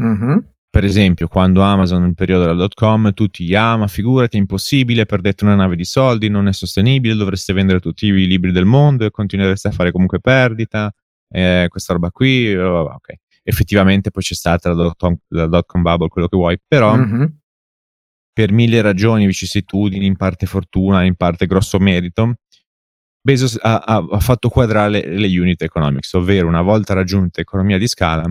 [0.03, 0.39] Mm-hmm.
[0.71, 5.05] Per esempio, quando Amazon nel periodo della dot com, tutti, ah, ma figurati, è impossibile,
[5.05, 9.05] perdete una nave di soldi, non è sostenibile, dovreste vendere tutti i libri del mondo
[9.05, 10.93] e continuereste a fare comunque perdita,
[11.29, 13.15] eh, questa roba qui, ok.
[13.43, 16.97] Effettivamente poi c'è stata la dot com, la dot com bubble, quello che vuoi, però
[16.97, 17.25] mm-hmm.
[18.33, 22.35] per mille ragioni, vicissitudini, in parte fortuna, in parte grosso merito,
[23.23, 27.77] Bezos ha, ha, ha fatto quadrare le, le unit economics, ovvero una volta raggiunta economia
[27.77, 28.31] di scala,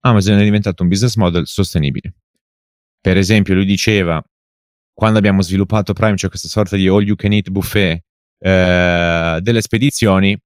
[0.00, 2.14] Amazon è diventato un business model sostenibile.
[3.00, 4.22] Per esempio, lui diceva,
[4.92, 8.02] quando abbiamo sviluppato Prime, cioè questa sorta di all you can eat buffet
[8.38, 10.38] eh, delle spedizioni,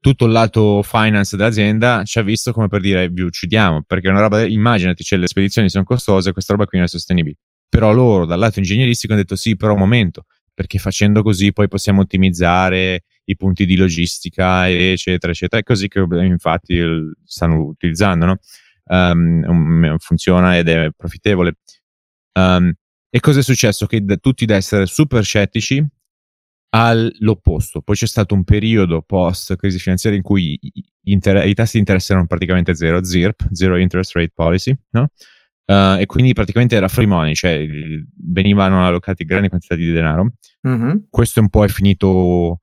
[0.00, 4.20] tutto il lato finance dell'azienda ci ha visto come per dire vi uccidiamo, perché una
[4.20, 7.36] roba, immaginati, cioè le spedizioni sono costose, questa roba qui non è sostenibile.
[7.68, 11.68] Però loro dal lato ingegneristico hanno detto sì, però un momento, perché facendo così poi
[11.68, 15.60] possiamo ottimizzare i punti di logistica, eccetera, eccetera.
[15.60, 16.80] È così che infatti
[17.24, 18.38] stanno utilizzando, no?
[18.84, 21.58] Um, funziona ed è profittevole.
[22.38, 22.72] Um,
[23.10, 23.86] e cosa è successo?
[23.86, 25.84] Che da, tutti da essere super scettici
[26.74, 27.82] all'opposto.
[27.82, 31.80] Poi c'è stato un periodo post crisi finanziaria in cui i, inter- i tassi di
[31.80, 35.08] interesse erano praticamente zero, ZIRP, Zero Interest Rate Policy, no?
[35.64, 37.64] Uh, e quindi praticamente era free money, cioè
[38.26, 40.32] venivano allocati grandi quantità di denaro.
[40.66, 40.96] Mm-hmm.
[41.08, 42.62] Questo un po' è finito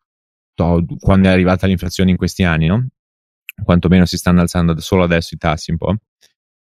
[0.53, 2.87] to, quando è arrivata l'inflazione in questi anni, no?
[3.63, 5.95] Quantomeno si stanno alzando solo adesso i tassi un po'.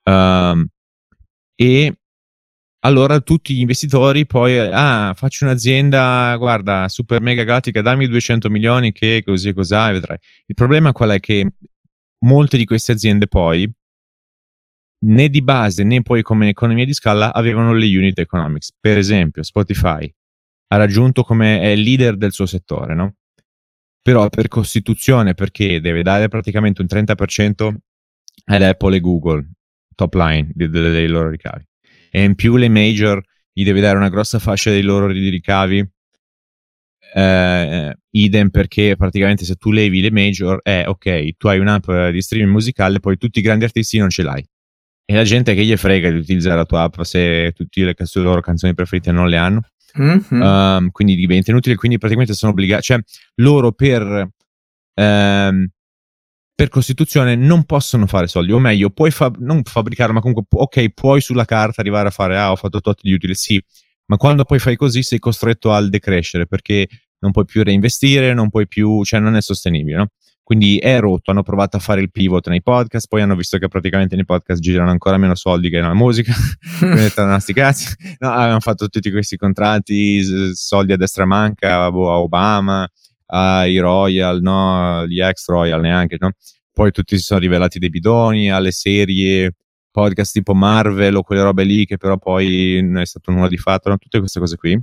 [0.03, 0.65] Uh,
[1.55, 1.97] e
[2.85, 8.91] allora tutti gli investitori poi, ah, faccio un'azienda, guarda, super mega galattica, dammi 200 milioni
[8.91, 10.17] che così e cos'ha vedrai.
[10.45, 11.47] Il problema qual è che
[12.25, 13.71] molte di queste aziende poi,
[15.05, 18.73] né di base né poi come economia di scala, avevano le unit economics.
[18.77, 20.13] Per esempio, Spotify
[20.67, 23.15] ha raggiunto come è leader del suo settore, no?
[24.01, 27.73] Però per Costituzione, perché deve dare praticamente un 30%
[28.45, 29.49] ad Apple e Google,
[29.95, 31.63] top line dei, dei loro ricavi.
[32.09, 35.87] E in più le major gli deve dare una grossa fascia dei loro ricavi.
[37.15, 41.91] Eh, idem perché praticamente se tu levi le major è eh, ok, tu hai un'app
[42.11, 44.43] di streaming musicale, poi tutti i grandi artisti non ce l'hai.
[45.05, 48.21] E la gente che gli frega di utilizzare la tua app se tutte le, le
[48.21, 49.61] loro canzoni preferite non le hanno.
[49.99, 50.41] Mm-hmm.
[50.41, 52.99] Um, quindi diventa inutile, quindi praticamente sono obbligati, cioè
[53.35, 54.29] loro per
[54.95, 55.67] um,
[56.55, 60.89] per Costituzione non possono fare soldi, o meglio, puoi fa- non fabbricare, ma comunque, ok,
[60.93, 63.61] puoi sulla carta arrivare a fare, ah, ho fatto tot di utile, sì,
[64.05, 66.87] ma quando poi fai così sei costretto al decrescere perché
[67.19, 70.07] non puoi più reinvestire, non puoi più, cioè non è sostenibile, no?
[70.43, 73.69] Quindi è rotto, hanno provato a fare il pivot nei podcast, poi hanno visto che
[73.69, 76.33] praticamente nei podcast girano ancora meno soldi che nella musica,
[76.79, 82.11] quindi hanno sti cazzi, no, avevano fatto tutti questi contratti, soldi a destra manca, boh,
[82.11, 82.85] a Obama,
[83.33, 85.05] ai Royal, no?
[85.07, 86.31] gli ex Royal neanche, no?
[86.71, 89.55] Poi tutti si sono rivelati dei bidoni, alle serie
[89.91, 93.57] podcast tipo Marvel o quelle robe lì che però poi non è stato nulla di
[93.57, 93.97] fatto, no?
[93.97, 94.79] tutte queste cose qui.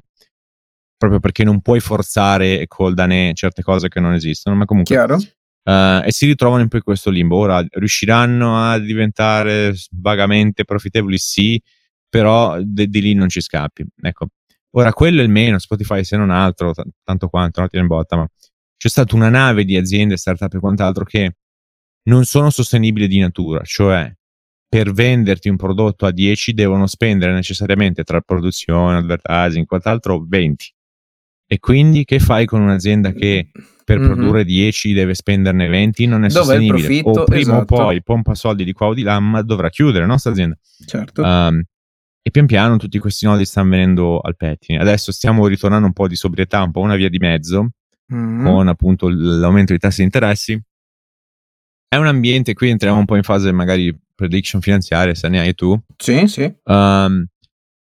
[0.97, 4.95] Proprio perché non puoi forzare col danè certe cose che non esistono, ma comunque...
[4.95, 5.17] Chiaro.
[5.63, 7.37] Uh, e si ritrovano in questo limbo.
[7.37, 11.17] Ora riusciranno a diventare vagamente profittevoli?
[11.19, 11.61] Sì,
[12.09, 13.85] però di, di lì non ci scappi.
[14.03, 14.29] Ecco,
[14.73, 18.17] Ora, quello è il meno, Spotify se non altro, t- tanto quanto, non tiene botta,
[18.17, 18.29] ma
[18.81, 21.35] c'è stata una nave di aziende, startup e quant'altro che
[22.05, 24.11] non sono sostenibili di natura, cioè
[24.67, 30.75] per venderti un prodotto a 10 devono spendere necessariamente tra produzione, advertising, quant'altro 20.
[31.47, 33.51] E quindi che fai con un'azienda che
[33.85, 34.07] per mm-hmm.
[34.07, 36.07] produrre 10 deve spenderne 20?
[36.07, 37.01] Non è Dove sostenibile.
[37.01, 37.75] È o prima esatto.
[37.75, 40.57] o poi pompa soldi di qua o di là, ma dovrà chiudere, no, sta azienda.
[40.87, 41.21] Certo.
[41.21, 41.63] Um,
[42.23, 44.79] e pian piano tutti questi nodi stanno venendo al pettine.
[44.79, 47.73] Adesso stiamo ritornando un po' di sobrietà, un po' una via di mezzo,
[48.13, 48.45] mm-hmm.
[48.45, 50.61] con appunto l'aumento dei tassi di interessi.
[51.89, 55.55] È un ambiente, qui entriamo un po' in fase magari prediction finanziaria, se ne hai
[55.55, 55.79] tu.
[55.97, 56.43] Sì, sì.
[56.65, 57.27] Um,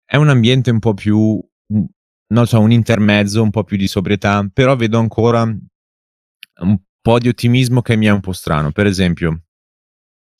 [0.04, 1.40] è un ambiente un po' più,
[2.28, 7.28] non so, un intermezzo, un po' più di sobrietà, però vedo ancora un po' di
[7.28, 8.72] ottimismo che mi è un po' strano.
[8.72, 9.42] Per esempio,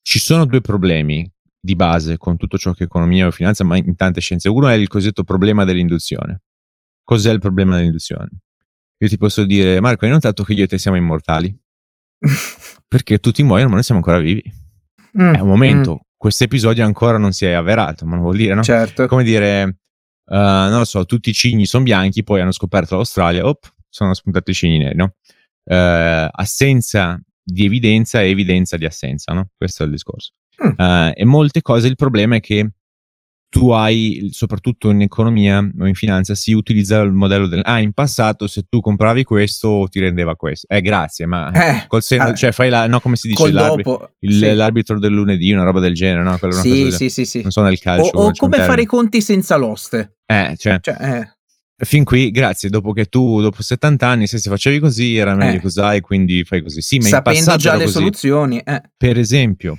[0.02, 3.76] ci sono due problemi di base con tutto ciò che è economia o finanza, ma
[3.76, 4.48] in tante scienze.
[4.48, 6.42] Uno è il cosiddetto problema dell'induzione.
[7.04, 8.28] Cos'è il problema dell'induzione?
[9.02, 11.52] Io ti posso dire, Marco, hai notato che io e te siamo immortali?
[12.86, 14.44] Perché tutti muoiono, ma noi siamo ancora vivi.
[15.20, 15.94] Mm, è un momento.
[15.94, 16.06] Mm.
[16.16, 18.62] Questo episodio ancora non si è avverato, ma non vuol dire, no?
[18.62, 19.08] Certo.
[19.08, 19.64] Come dire,
[20.26, 24.14] uh, non lo so, tutti i cigni sono bianchi, poi hanno scoperto l'Australia, op, sono
[24.14, 25.16] spuntati i cigni neri, no?
[25.64, 29.48] Uh, assenza di evidenza e evidenza di assenza, no?
[29.56, 30.30] Questo è il discorso.
[30.64, 30.74] Mm.
[30.76, 32.70] Uh, e molte cose il problema è che
[33.52, 37.92] tu hai, soprattutto in economia o in finanza, si utilizza il modello del ah, in
[37.92, 40.66] passato se tu compravi questo ti rendeva questo.
[40.68, 43.84] Eh, grazie, ma Eh, col senno, cioè fai la, no, come si dice, col l'arbit-
[43.84, 44.54] dopo, il- sì.
[44.54, 46.38] l'arbitro del lunedì, una roba del genere, no?
[46.38, 47.42] Cosa Sì, del- sì, sì, sì.
[47.42, 48.10] Non so nel O, calcio.
[48.16, 50.16] o un come fare i conti senza l'oste.
[50.24, 54.48] Eh, cioè, Cioè, eh, fin qui, grazie, dopo che tu, dopo 70 anni, se si
[54.48, 55.60] facevi così, era meglio Eh.
[55.60, 56.80] così, quindi fai così.
[56.80, 57.92] Sì, ma in sapendo passato già le così.
[57.98, 58.58] soluzioni.
[58.64, 58.80] eh.
[58.96, 59.76] Per esempio,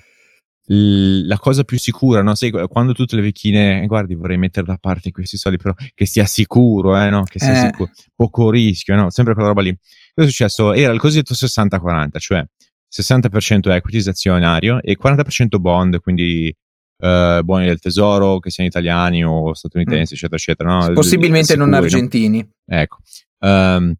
[0.67, 2.36] l- la cosa più sicura, no?
[2.36, 6.06] Sai, quando tutte le vecchine, "Eh, guardi, vorrei mettere da parte questi soldi, però che
[6.06, 7.23] sia sicuro, eh, no?
[7.23, 7.65] Che sia Eh.
[7.67, 9.10] sicuro, poco rischio, no?
[9.10, 9.76] Sempre quella roba lì.
[10.13, 10.73] Cosa è successo?
[10.73, 12.45] Era il cosiddetto 60-40, cioè
[12.88, 16.56] 60% equities azionario e 40% bond, quindi
[16.99, 20.69] eh, buoni del tesoro, che siano italiani o statunitensi, eccetera, eccetera.
[20.69, 20.93] no?
[20.93, 21.86] Possibilmente non Sicuri, no?
[21.86, 22.49] argentini.
[22.65, 22.97] Ecco.
[23.39, 23.93] Ehm,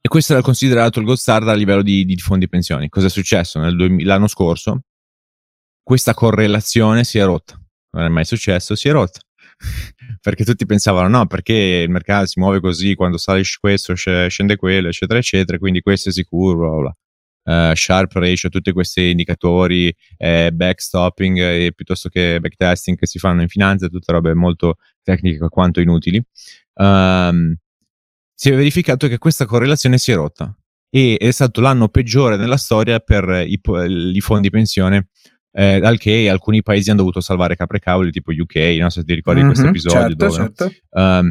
[0.00, 2.88] e questo era considerato il gold standard a livello di, di fondi pensioni.
[2.88, 3.58] Cosa è successo?
[3.58, 4.82] Nel 2000 l'anno scorso
[5.88, 7.58] questa correlazione si è rotta.
[7.92, 9.20] Non è mai successo, si è rotta.
[10.20, 14.56] perché tutti pensavano no, perché il mercato si muove così, quando sale questo, sc- scende
[14.56, 16.92] quello, eccetera, eccetera, quindi questo è sicuro, bla
[17.42, 17.70] bla.
[17.70, 23.40] Eh, sharp ratio, tutti questi indicatori, eh, backstopping eh, piuttosto che backtesting che si fanno
[23.40, 26.22] in finanza, tutte robe molto tecniche quanto inutili.
[26.74, 27.56] Ehm,
[28.34, 30.54] si è verificato che questa correlazione si è rotta
[30.90, 33.58] e è stato l'anno peggiore nella storia per i,
[34.12, 35.08] i fondi pensione
[35.58, 39.06] eh, al che alcuni paesi hanno dovuto salvare capre cavoli tipo UK non so se
[39.06, 40.72] ti ricordi di questo Mhm, episodio certo, dove, certo.
[40.92, 41.30] Ehm,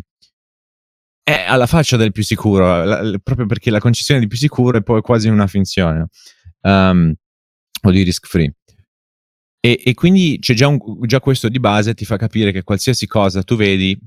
[1.23, 4.77] è alla faccia del più sicuro la- la- proprio perché la concessione di più sicuro
[4.77, 6.07] è poi quasi una finzione
[6.61, 7.13] Ehm,
[7.83, 8.53] o di risk free
[9.59, 13.07] e, e quindi c'è già, un- già questo di base ti fa capire che qualsiasi
[13.07, 13.97] cosa tu vedi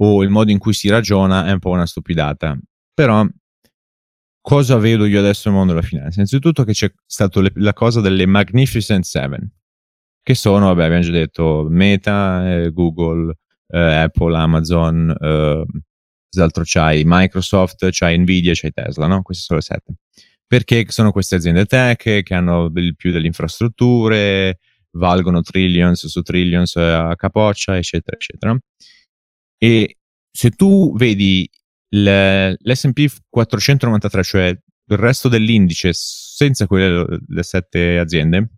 [0.00, 2.56] o il modo in cui si ragiona è un po' una stupidata.
[2.94, 3.26] Però
[4.48, 6.14] cosa vedo io adesso nel mondo della finanza?
[6.14, 9.46] Innanzitutto che c'è stata la cosa delle Magnificent Seven,
[10.22, 15.64] che sono, vabbè, abbiamo già detto, Meta, eh, Google, eh, Apple, Amazon, eh,
[16.64, 17.02] c'hai?
[17.04, 19.20] Microsoft, c'hai Nvidia, c'hai Tesla, no?
[19.20, 19.96] Queste sono le sette.
[20.46, 24.60] Perché sono queste aziende tech che hanno il più delle infrastrutture,
[24.92, 28.58] valgono trillions su trillions eh, a capoccia, eccetera, eccetera.
[29.58, 29.98] E
[30.30, 31.46] se tu vedi
[31.90, 38.50] l'S&P 493, cioè il resto dell'indice senza quelle le sette aziende,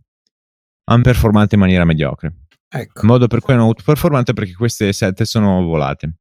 [0.84, 2.46] hanno performato in maniera mediocre.
[2.72, 3.06] Ecco.
[3.06, 6.18] Modo per cui hanno outperformato perché queste sette sono volate.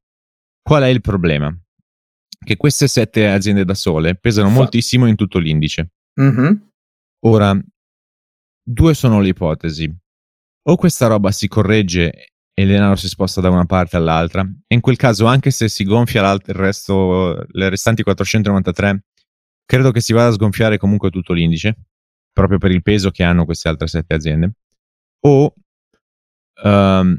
[0.61, 1.55] Qual è il problema?
[2.43, 5.91] Che queste sette aziende da sole pesano Fa- moltissimo in tutto l'indice.
[6.19, 6.71] Mhm.
[7.25, 7.59] Ora,
[8.63, 9.93] due sono le ipotesi.
[10.63, 12.28] O questa roba si corregge
[12.59, 15.69] e il denaro si sposta da una parte all'altra, e in quel caso, anche se
[15.69, 19.05] si gonfia il resto, le restanti 493,
[19.65, 21.77] credo che si vada a sgonfiare comunque tutto l'indice,
[22.33, 24.51] proprio per il peso che hanno queste altre sette aziende.
[25.21, 25.53] O
[26.61, 27.17] ehm,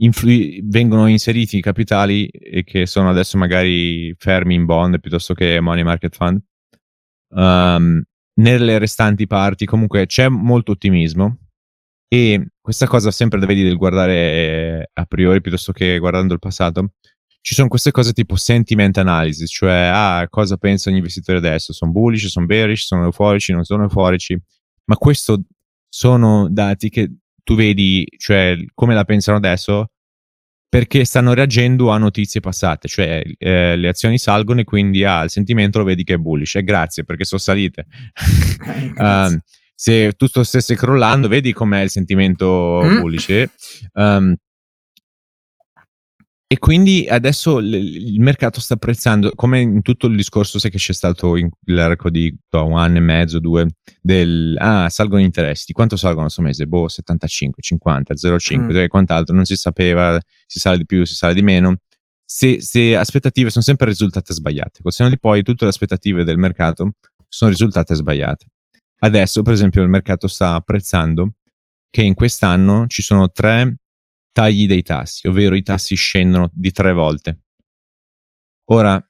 [0.00, 2.28] influ- vengono inseriti i capitali
[2.64, 6.40] che sono adesso magari fermi in bond piuttosto che money market fund.
[7.36, 8.02] Ehm,
[8.40, 11.45] nelle restanti parti comunque c'è molto ottimismo
[12.08, 16.92] e questa cosa sempre vedi del guardare eh, a priori piuttosto che guardando il passato
[17.40, 21.72] ci sono queste cose tipo sentiment analysis cioè ah, cosa pensano gli investitori adesso?
[21.72, 24.36] Sono bullish, sono bearish, sono euforici, non sono euforici?
[24.86, 25.42] Ma questo
[25.88, 27.08] sono dati che
[27.44, 29.90] tu vedi cioè come la pensano adesso
[30.68, 35.30] perché stanno reagendo a notizie passate, cioè eh, le azioni salgono e quindi ah, il
[35.30, 37.86] sentimento lo vedi che è bullish, e grazie perché sono salite.
[38.98, 39.38] Um,
[39.78, 42.98] se tutto stesse crollando, vedi com'è il sentimento Mm.
[43.00, 43.28] bullish.
[43.28, 43.50] eh?
[43.92, 44.34] Um,
[46.48, 50.78] e quindi adesso l- il mercato sta apprezzando, come in tutto il discorso, sai che
[50.78, 53.66] c'è stato in l'arco di boh, un anno e mezzo, due,
[54.00, 55.64] del ah, salgono gli interessi.
[55.66, 56.66] Di quanto salgono questo mese?
[56.66, 58.84] Boh, 75, 50, 0,5 Mm.
[58.84, 61.78] e quant'altro, non si sapeva, si sale di più, si sale di meno.
[62.24, 66.92] Se, se aspettative sono sempre risultate sbagliate, senno di poi tutte le aspettative del mercato
[67.28, 68.46] sono risultate sbagliate.
[68.98, 71.34] Adesso, per esempio, il mercato sta apprezzando
[71.90, 73.76] che in quest'anno ci sono tre
[74.32, 77.40] tagli dei tassi, ovvero i tassi scendono di tre volte.
[78.70, 79.02] Ora,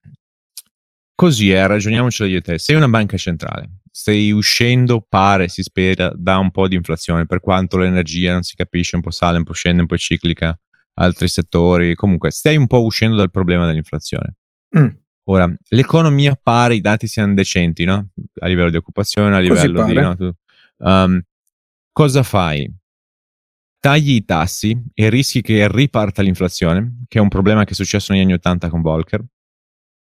[1.15, 2.59] così è, ragioniamocelo io e te.
[2.59, 7.41] Sei una banca centrale, stai uscendo, pare, si spera, da un po' di inflazione, per
[7.41, 10.57] quanto l'energia non si capisce, un po' sale, un po' scende, un po' ciclica,
[10.95, 14.37] altri settori, comunque stai un po' uscendo dal problema dell'inflazione.
[14.79, 14.89] Mm.
[15.29, 18.11] Ora, l'economia pare i dati siano decenti, no?
[18.41, 19.95] A livello di occupazione, a livello di...
[19.95, 20.17] no?
[20.17, 20.33] Tu-
[20.79, 21.21] um,
[21.93, 22.73] cosa fai?
[23.81, 28.13] Tagli i tassi e rischi che riparta l'inflazione, che è un problema che è successo
[28.13, 29.25] negli anni 80 con Volcker,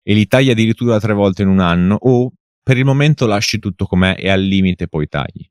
[0.04, 3.86] e li tagli addirittura tre volte in un anno, o per il momento lasci tutto
[3.86, 5.50] com'è e al limite poi tagli.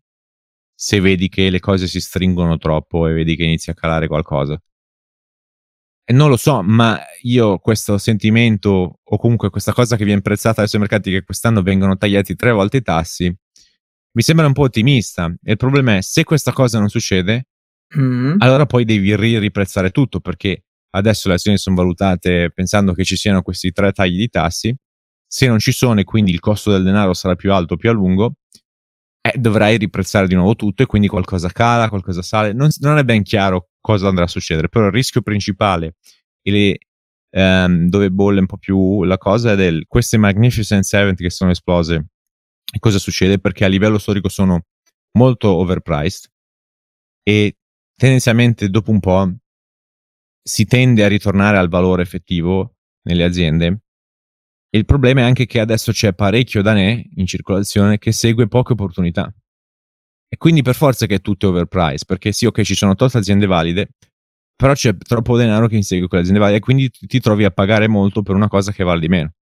[0.74, 4.60] Se vedi che le cose si stringono troppo e vedi che inizia a calare qualcosa.
[6.06, 10.60] E non lo so, ma io questo sentimento o comunque questa cosa che viene prezzata
[10.60, 13.34] adesso ai mercati che quest'anno vengono tagliati tre volte i tassi,
[14.12, 15.34] mi sembra un po' ottimista.
[15.42, 17.46] E il problema è se questa cosa non succede,
[17.98, 18.36] mm.
[18.38, 23.40] allora poi devi riprezzare tutto perché adesso le azioni sono valutate pensando che ci siano
[23.40, 24.76] questi tre tagli di tassi.
[25.26, 27.92] Se non ci sono e quindi il costo del denaro sarà più alto più a
[27.92, 28.34] lungo,
[29.22, 32.52] eh, dovrai riprezzare di nuovo tutto e quindi qualcosa cala, qualcosa sale.
[32.52, 35.96] Non, non è ben chiaro cosa andrà a succedere, però il rischio principale
[36.40, 36.78] e le,
[37.36, 41.50] um, dove bolle un po' più la cosa è del queste Magnificent 70 che sono
[41.50, 42.06] esplose.
[42.78, 43.38] Cosa succede?
[43.38, 44.64] Perché a livello storico sono
[45.18, 46.30] molto overpriced
[47.22, 47.56] e
[47.94, 49.34] tendenzialmente dopo un po'
[50.42, 53.84] si tende a ritornare al valore effettivo nelle aziende
[54.74, 59.32] il problema è anche che adesso c'è parecchio danè in circolazione che segue poche opportunità.
[60.28, 63.46] E quindi per forza che è tutto overpriced, perché sì, ok, ci sono tolte aziende
[63.46, 63.90] valide,
[64.56, 67.88] però c'è troppo denaro che insegue quelle aziende valide e quindi ti trovi a pagare
[67.88, 69.32] molto per una cosa che vale di meno.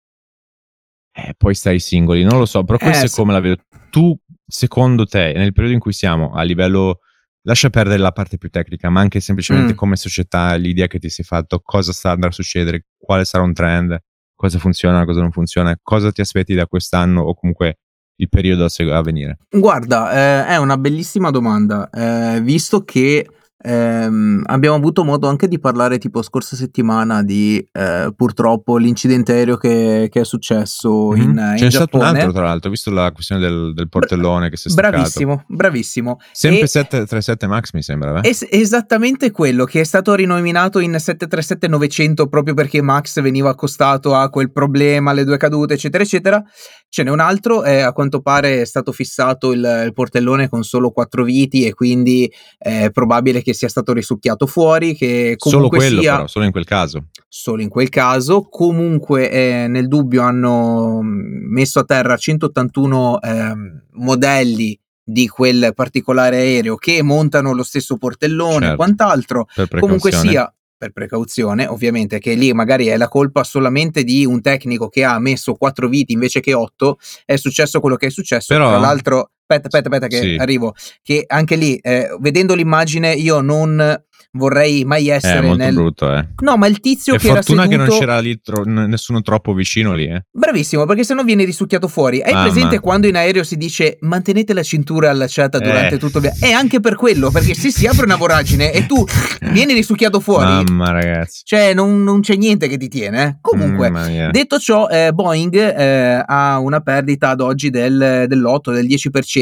[1.14, 3.62] Eh, poi stai singoli, non lo so, però questo eh, è come la vedo.
[3.90, 7.00] Tu, secondo te, nel periodo in cui siamo, a livello,
[7.42, 9.76] lascia perdere la parte più tecnica, ma anche semplicemente mm.
[9.76, 13.52] come società, l'idea che ti sei fatto, cosa sta andando a succedere, quale sarà un
[13.52, 13.98] trend,
[14.34, 17.80] cosa funziona, cosa non funziona, cosa ti aspetti da quest'anno o comunque
[18.16, 19.38] il periodo a venire?
[19.50, 23.26] Guarda, eh, è una bellissima domanda, eh, visto che
[23.64, 29.56] Ehm, abbiamo avuto modo anche di parlare tipo scorsa settimana di eh, purtroppo l'incidente aereo
[29.56, 31.22] che, che è successo mm-hmm.
[31.22, 34.48] in, C'è in stato un altro tra l'altro, visto la questione del, del portellone Bra-
[34.48, 34.96] che si è staccato.
[34.96, 36.18] Bravissimo, bravissimo.
[36.32, 38.28] Sempre e, 737 Max mi sembra, eh?
[38.28, 44.28] Es- esattamente quello che è stato rinominato in 737-900 proprio perché Max veniva accostato a
[44.28, 46.42] quel problema, le due cadute eccetera eccetera.
[46.88, 50.62] Ce n'è un altro, eh, a quanto pare è stato fissato il, il portellone con
[50.62, 55.50] solo quattro viti e quindi è probabile che che sia stato risucchiato fuori, che comunque
[55.50, 56.14] solo quello sia...
[56.14, 57.04] però, solo in quel caso.
[57.28, 63.54] Solo in quel caso, comunque eh, nel dubbio hanno mm, messo a terra 181 eh,
[63.92, 69.46] modelli di quel particolare aereo che montano lo stesso portellone e certo, quant'altro.
[69.78, 74.88] Comunque sia, per precauzione, ovviamente, che lì magari è la colpa solamente di un tecnico
[74.88, 78.52] che ha messo quattro viti invece che otto, è successo quello che è successo.
[78.54, 80.36] Però, Tra l'altro, aspetta, aspetta, aspetta, che sì.
[80.38, 80.74] arrivo.
[81.02, 84.00] Che anche lì, eh, vedendo l'immagine, io non
[84.32, 85.38] vorrei mai essere.
[85.38, 85.74] È molto nel...
[85.74, 86.28] brutto, eh.
[86.42, 87.68] No, ma il tizio è che era seduto...
[87.68, 88.64] che non c'era lì tro...
[88.64, 90.24] nessuno troppo vicino lì, eh.
[90.30, 92.22] Bravissimo, perché sennò viene risucchiato fuori.
[92.22, 92.50] Hai Mamma.
[92.50, 95.98] presente quando in aereo si dice mantenete la cintura allacciata durante eh.
[95.98, 96.44] tutto il viaggio?
[96.44, 99.04] È anche per quello, perché se si apre una voragine e tu
[99.52, 100.46] vieni risucchiato fuori.
[100.46, 101.42] Mamma, ragazzi.
[101.44, 103.22] Cioè, non, non c'è niente che ti tiene.
[103.22, 103.36] Eh.
[103.40, 103.90] Comunque,
[104.30, 109.41] detto ciò, eh, Boeing eh, ha una perdita ad oggi del, dell'8, del 10%.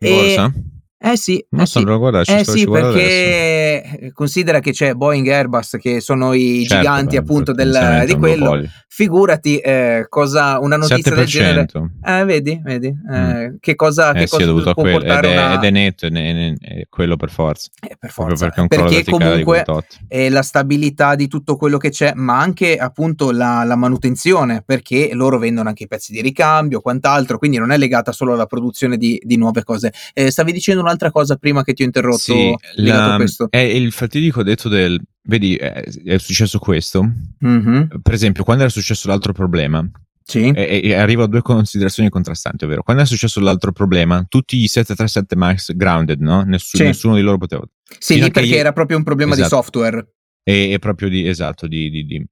[0.00, 0.54] Borsa?
[0.54, 1.84] E eh sì, non eh so, sì.
[1.84, 4.12] Guarda, eh sì perché adesso.
[4.12, 8.16] considera che c'è Boeing e Airbus che sono i certo, giganti beh, appunto del, di
[8.16, 8.60] quello.
[8.88, 11.14] Figurati eh, cosa una notizia 7%.
[11.14, 11.66] del genere.
[12.04, 13.54] Eh, vedi, vedi eh, mm.
[13.60, 15.54] che cosa, che eh, cosa sì, può portare ed è, una...
[15.54, 17.70] ed è netto, è, è, è, quello per forza.
[17.80, 18.48] Eh, per forza.
[18.48, 19.64] perché, perché comunque
[20.08, 25.10] è la stabilità di tutto quello che c'è, ma anche appunto la, la manutenzione, perché
[25.12, 28.96] loro vendono anche i pezzi di ricambio, quant'altro, quindi non è legata solo alla produzione
[28.96, 29.92] di, di nuove cose.
[30.12, 33.46] Stavi dicendo un'altra cosa prima che ti ho interrotto sì, la, questo.
[33.50, 37.08] È il fatidico detto del vedi, è, è successo questo.
[37.44, 37.82] Mm-hmm.
[38.02, 39.88] Per esempio, quando era successo l'altro problema,
[40.24, 40.50] sì.
[40.50, 44.68] E, e, arrivo a due considerazioni contrastanti, ovvero quando è successo l'altro problema, tutti i
[44.68, 46.42] 737 Max grounded, no?
[46.42, 46.88] Nessuno, sì.
[46.88, 47.64] nessuno di loro poteva.
[47.98, 48.56] Sì, lì perché io...
[48.56, 49.48] era proprio un problema esatto.
[49.48, 50.12] di software.
[50.42, 52.26] E, e, proprio di, esatto, di, di, di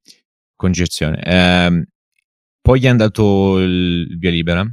[0.55, 1.23] congestione.
[1.23, 1.87] Eh,
[2.61, 4.71] poi gli è andato il via libera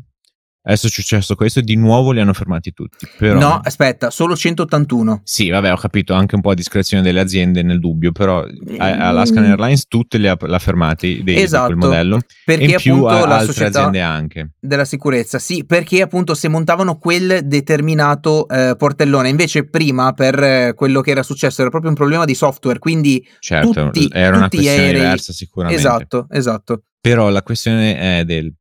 [0.66, 3.06] Adesso è successo questo e di nuovo li hanno fermati tutti.
[3.18, 3.38] Però...
[3.38, 5.22] No, aspetta, solo 181.
[5.26, 8.80] Sì, vabbè, ho capito anche un po' a discrezione delle aziende nel dubbio, però mm.
[8.80, 12.94] Alaska Airlines tutte le ha, l'ha fermati dei, esatto, quel modello perché e in più
[13.04, 14.52] appunto la altre aziende anche.
[14.58, 20.74] Della sicurezza, sì, perché appunto se montavano quel determinato eh, portellone, invece prima per eh,
[20.78, 24.46] quello che era successo era proprio un problema di software, quindi certo, tutti, era una
[24.46, 25.02] tutti questione aerei...
[25.02, 25.82] diversa sicuramente.
[25.82, 26.84] Esatto, esatto.
[27.02, 28.54] Però la questione è del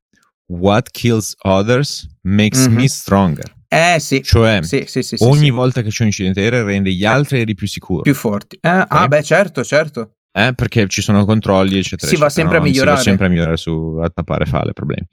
[0.52, 2.76] What kills others makes mm-hmm.
[2.76, 3.54] me stronger.
[3.68, 4.22] Eh sì.
[4.22, 7.54] Cioè, sì, sì, sì, ogni volta che c'è un incidente aereo rende gli altri aerei
[7.54, 8.02] più sicuri.
[8.02, 8.58] Più forti.
[8.60, 8.86] Eh, okay.
[8.88, 10.16] Ah, beh, certo, certo.
[10.30, 12.06] Eh, perché ci sono controlli, eccetera.
[12.06, 12.62] Si eccetera, va sempre no?
[12.62, 12.96] a migliorare.
[12.98, 15.06] Si va sempre a migliorare su, a tappare fale problemi.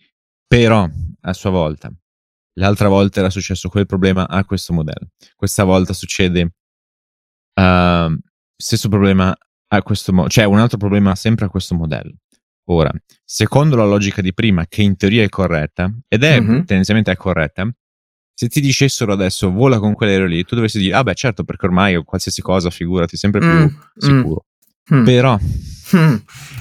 [0.45, 0.87] Però,
[1.21, 1.89] a sua volta,
[2.55, 5.09] l'altra volta era successo quel problema a questo modello.
[5.35, 6.53] Questa volta succede
[7.53, 8.17] uh,
[8.55, 9.33] stesso problema
[9.71, 12.15] a questo modello, cioè un altro problema sempre a questo modello.
[12.71, 12.91] Ora,
[13.23, 16.63] secondo la logica di prima, che in teoria è corretta, ed è mm-hmm.
[16.63, 17.67] tendenzialmente è corretta,
[18.31, 21.65] se ti dicessero adesso vola con quell'aereo lì, tu dovresti dire, ah beh certo, perché
[21.65, 23.73] ormai qualsiasi cosa, figurati, sempre più mm, mm.
[23.97, 24.45] sicuro.
[24.93, 25.03] Mm.
[25.03, 25.37] Però
[25.95, 26.15] mm.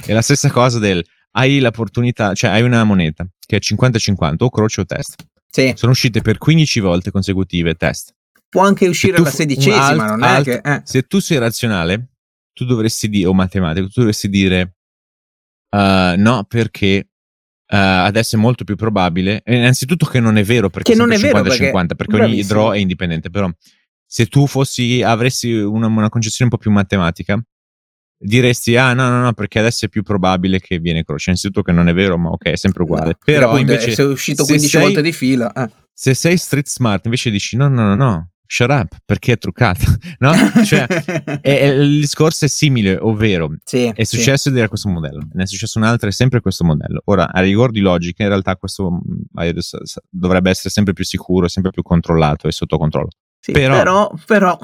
[0.05, 4.49] è la stessa cosa del hai l'opportunità, cioè hai una moneta che è 50-50 o
[4.49, 5.23] croce o test.
[5.47, 5.73] Sì.
[5.75, 8.15] Sono uscite per 15 volte consecutive test.
[8.49, 10.61] Può anche uscire alla sedicesima, alt, non è alt, che...
[10.63, 10.81] Eh.
[10.83, 12.09] Se tu sei razionale,
[12.51, 14.78] tu dovresti dire, o matematico, tu dovresti dire
[15.69, 17.09] uh, no perché
[17.71, 19.43] Uh, adesso è molto più probabile.
[19.45, 22.71] Innanzitutto che non è vero perché che non è 50-50, vero perché, perché ogni draw
[22.71, 23.29] è indipendente.
[23.29, 23.47] Però
[24.07, 27.39] se tu fossi, avresti una, una, concezione un po' più matematica,
[28.17, 31.29] diresti: Ah, no, no, no, perché adesso è più probabile che viene croce.
[31.29, 33.09] Innanzitutto che non è vero, ma ok, è sempre uguale.
[33.09, 33.91] No, Però invece.
[33.91, 35.53] Sei uscito 15 sei, volte di fila.
[35.53, 35.69] Eh.
[35.93, 38.29] Se sei street smart, invece dici: No, no, no, no.
[38.51, 39.85] Shut up, perché è truccata,
[40.17, 40.33] no?
[40.65, 44.59] Cioè, è, è, il discorso è simile, ovvero sì, è successo sì.
[44.59, 47.03] di questo modello, ne è successo un altro, è sempre questo modello.
[47.05, 49.01] Ora, a rigor di logica, in realtà questo
[50.09, 53.09] dovrebbe essere sempre più sicuro, sempre più controllato e sotto controllo.
[53.39, 54.59] Sì, però, però, però,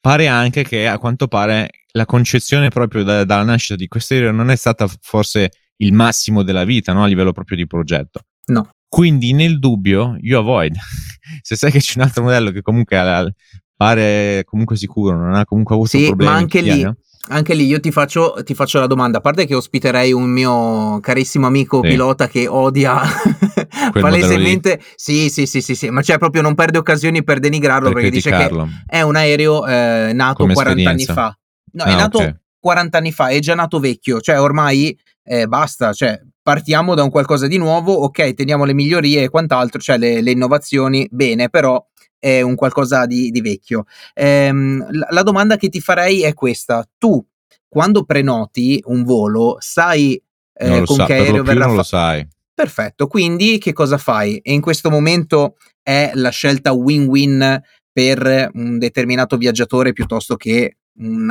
[0.00, 4.32] pare anche che a quanto pare la concezione proprio da, dalla nascita di questa idea
[4.32, 7.04] non è stata forse il massimo della vita, no?
[7.04, 8.22] A livello proprio di progetto.
[8.46, 8.68] No.
[8.92, 10.76] Quindi nel dubbio, you avoid.
[11.40, 13.34] Se sai che c'è un altro modello che comunque
[13.74, 16.30] pare comunque sicuro, non ha comunque avuto sì, problemi.
[16.30, 16.86] Ma anche lì,
[17.30, 21.00] anche lì io ti faccio, ti faccio, la domanda, a parte che ospiterei un mio
[21.00, 21.88] carissimo amico sì.
[21.88, 23.00] pilota che odia
[23.98, 27.94] palesemente, sì, sì, sì, sì, sì, ma cioè proprio non perde occasioni per denigrarlo per
[27.94, 28.50] perché dice che
[28.84, 31.34] è un aereo eh, nato Come 40 anni fa.
[31.72, 32.36] No, ah, è nato okay.
[32.60, 37.10] 40 anni fa, è già nato vecchio, cioè ormai eh, basta, cioè partiamo da un
[37.10, 41.84] qualcosa di nuovo, ok, teniamo le migliorie e quant'altro, cioè le, le innovazioni, bene, però
[42.18, 43.84] è un qualcosa di, di vecchio.
[44.14, 47.24] Ehm, la, la, domanda che ti farei è questa: tu
[47.68, 50.20] quando prenoti un volo, sai
[50.54, 51.76] eh, con sa, che aereo verrà fatto?
[51.76, 52.28] lo sai.
[52.54, 54.36] Perfetto, quindi che cosa fai?
[54.38, 57.60] E in questo momento è la scelta win-win
[57.92, 61.28] per un determinato viaggiatore piuttosto che un,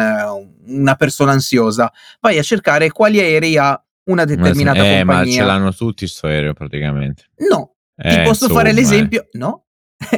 [0.65, 1.91] una persona ansiosa.
[2.19, 5.05] Vai a cercare quali aerei ha una determinata eh, compagnia.
[5.05, 7.25] Ma ce l'hanno tutti sto aereo praticamente.
[7.49, 9.21] No, eh, ti posso insomma, fare l'esempio?
[9.23, 9.37] Eh.
[9.37, 9.65] No.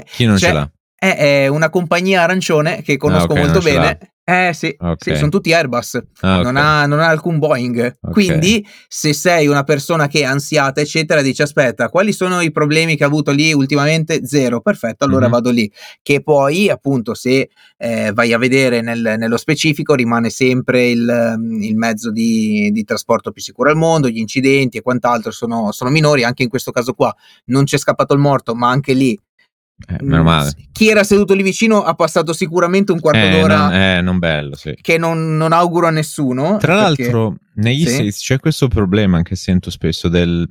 [0.06, 0.72] Chi non cioè, ce l'ha?
[0.96, 4.96] È, è, una compagnia arancione che conosco ah, okay, molto bene eh sì, okay.
[5.00, 7.98] sì, sono tutti Airbus, ah, non, ha, non, ha, alcun Boeing.
[8.00, 8.12] Okay.
[8.14, 12.96] Quindi se sei una persona che è ansiata, eccetera, dici aspetta, quali sono i problemi
[12.96, 14.26] che ha avuto lì ultimamente?
[14.26, 15.32] Zero, perfetto, allora mm-hmm.
[15.32, 15.70] vado lì.
[16.02, 21.76] Che poi appunto se eh, vai a vedere nel, nello specifico rimane sempre il, il
[21.76, 26.24] mezzo di, di, trasporto più sicuro al mondo, gli incidenti e quant'altro sono, sono minori,
[26.24, 27.14] anche in questo caso qua
[27.48, 29.20] non c'è scappato il morto, ma anche lì
[29.88, 30.54] eh, meno male.
[30.72, 33.68] Chi era seduto lì vicino ha passato sicuramente un quarto eh, d'ora.
[33.68, 34.76] Non, eh, non bello, sì.
[34.80, 36.58] Che non, non, auguro a nessuno.
[36.58, 37.04] Tra perché...
[37.04, 37.94] l'altro, negli sì.
[37.94, 40.48] States c'è questo problema che sento spesso del...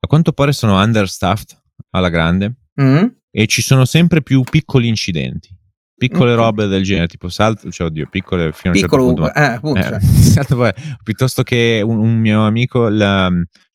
[0.00, 1.60] A quanto pare sono understaffed
[1.90, 3.04] alla grande mm.
[3.30, 5.56] e ci sono sempre più piccoli incidenti.
[5.98, 6.44] Piccole okay.
[6.44, 9.22] robe del genere, tipo salto, cioè oddio, piccole fino a un certo punto.
[9.22, 13.28] Ma, eh, appunto, eh, salto, poi, piuttosto che un, un mio amico la,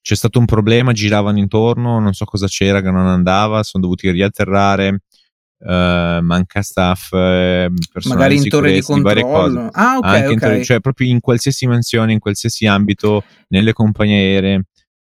[0.03, 4.11] c'è stato un problema, giravano intorno, non so cosa c'era che non andava, sono dovuti
[4.11, 4.99] riatterrare,
[5.59, 7.71] uh, manca staff, eh,
[8.09, 9.69] magari in torre di controllo.
[9.71, 10.37] Ah, ok, Anche okay.
[10.37, 14.65] Torre, cioè proprio in qualsiasi mansione, in qualsiasi ambito, nelle compagnie aeree.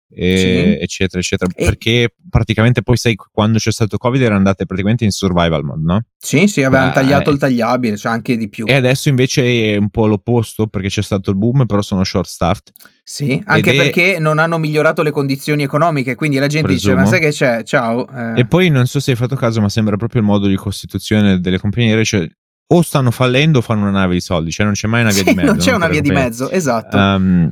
[0.09, 0.83] E, sì.
[0.83, 1.65] eccetera eccetera e...
[1.65, 6.01] perché praticamente poi sai quando c'è stato covid erano andate praticamente in survival mode no?
[6.17, 9.91] sì sì avevano tagliato il tagliabile cioè anche di più e adesso invece è un
[9.91, 12.73] po' l'opposto perché c'è stato il boom però sono short staffed
[13.09, 14.19] sì, anche Ed perché è...
[14.19, 16.95] non hanno migliorato le condizioni economiche, quindi la gente Presumo.
[16.95, 17.63] dice: Ma sai che c'è?
[17.63, 18.05] Ciao.
[18.09, 18.41] Eh.
[18.41, 21.39] E poi non so se hai fatto caso, ma sembra proprio il modo di costituzione
[21.39, 22.29] delle compagnie cioè
[22.69, 25.23] o stanno fallendo o fanno una nave di soldi, cioè non c'è mai una via
[25.23, 25.49] sì, di mezzo.
[25.53, 26.97] Non c'è una via di mezzo, esatto.
[26.97, 27.51] Um,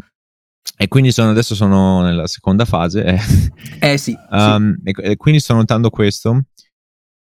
[0.76, 3.04] e quindi sono, adesso sono nella seconda fase.
[3.04, 3.20] Eh,
[3.92, 4.90] eh sì, um, sì.
[4.90, 6.44] E, e, quindi sto notando questo.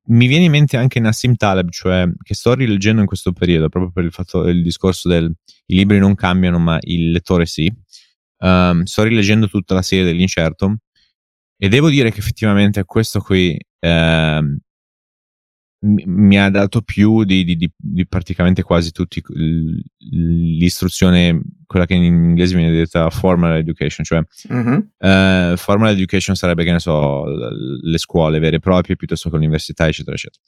[0.10, 3.92] Mi viene in mente anche Nassim Taleb, cioè che sto rileggendo in questo periodo, proprio
[3.92, 5.32] per il, fatto, il discorso del
[5.70, 7.72] i libri non cambiano, ma il lettore sì.
[8.40, 10.78] Um, sto rileggendo tutta la serie dell'incerto
[11.60, 14.58] e devo dire che effettivamente questo qui uh,
[15.80, 19.22] mi ha dato più di, di, di, di praticamente quasi tutti
[19.98, 24.90] l'istruzione, quella che in inglese viene detta formal education, cioè uh-huh.
[24.98, 29.88] uh, formal education sarebbe, che ne so, le scuole vere e proprie piuttosto che l'università,
[29.88, 30.42] eccetera, eccetera.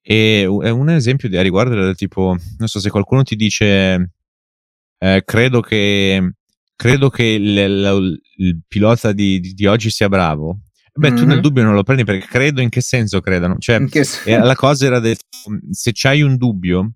[0.00, 4.12] E è un esempio a riguardo del tipo, non so se qualcuno ti dice,
[4.98, 6.32] eh, credo che
[6.76, 10.60] credo che il, il, il pilota di, di, oggi sia bravo.
[10.98, 11.16] Beh, mm-hmm.
[11.16, 11.42] tu nel mm-hmm.
[11.42, 13.56] dubbio non lo prendi perché credo in che senso credano.
[13.58, 15.16] Cioè, sen- la cosa era del
[15.70, 16.92] se c'hai un dubbio, un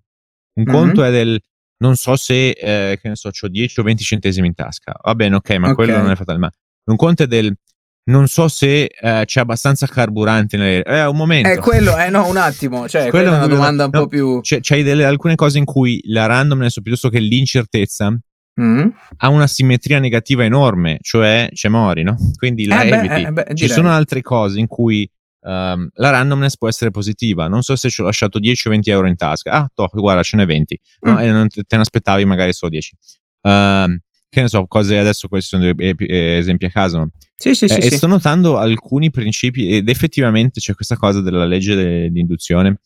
[0.63, 0.73] mm-hmm.
[0.73, 1.39] conto è del
[1.77, 4.93] non so se, eh, che ne so, ho 10 o 20 centesimi in tasca.
[5.03, 5.73] Va bene, ok, ma okay.
[5.73, 6.37] quello non è fatale.
[6.37, 6.51] Ma
[6.85, 7.55] un conto è del
[8.03, 10.93] non so se eh, c'è abbastanza carburante nell'aereo.
[10.93, 11.49] Eh, un momento.
[11.49, 12.87] Eh, quello, eh, no, un attimo.
[12.87, 14.41] Cioè, quella è una domanda un no, po' più.
[14.41, 18.15] C'è, c'hai delle, alcune cose in cui la randomness, piuttosto che l'incertezza,
[18.59, 18.87] mm.
[19.17, 22.17] ha una simmetria negativa enorme, cioè c'è mori, no?
[22.37, 23.07] Quindi la eh eviti.
[23.07, 25.09] Beh, eh beh, Ci sono altre cose in cui
[25.41, 27.47] um, la randomness può essere positiva.
[27.47, 29.51] Non so se ci ho lasciato 10 o 20 euro in tasca.
[29.51, 30.79] Ah, to, guarda, ce n'è 20.
[31.01, 31.17] No, mm.
[31.17, 32.95] E non te, te, ne aspettavi magari solo 10.
[33.41, 33.99] Uh, ehm,
[34.29, 37.09] che ne so, cose adesso questi sono esempi a caso.
[37.35, 37.97] Sì, sì, eh, sì, e sì.
[37.97, 42.79] sto notando alcuni principi ed effettivamente c'è questa cosa della legge di induzione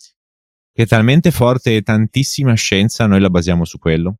[0.74, 4.18] che è talmente forte e tantissima scienza noi la basiamo su quello.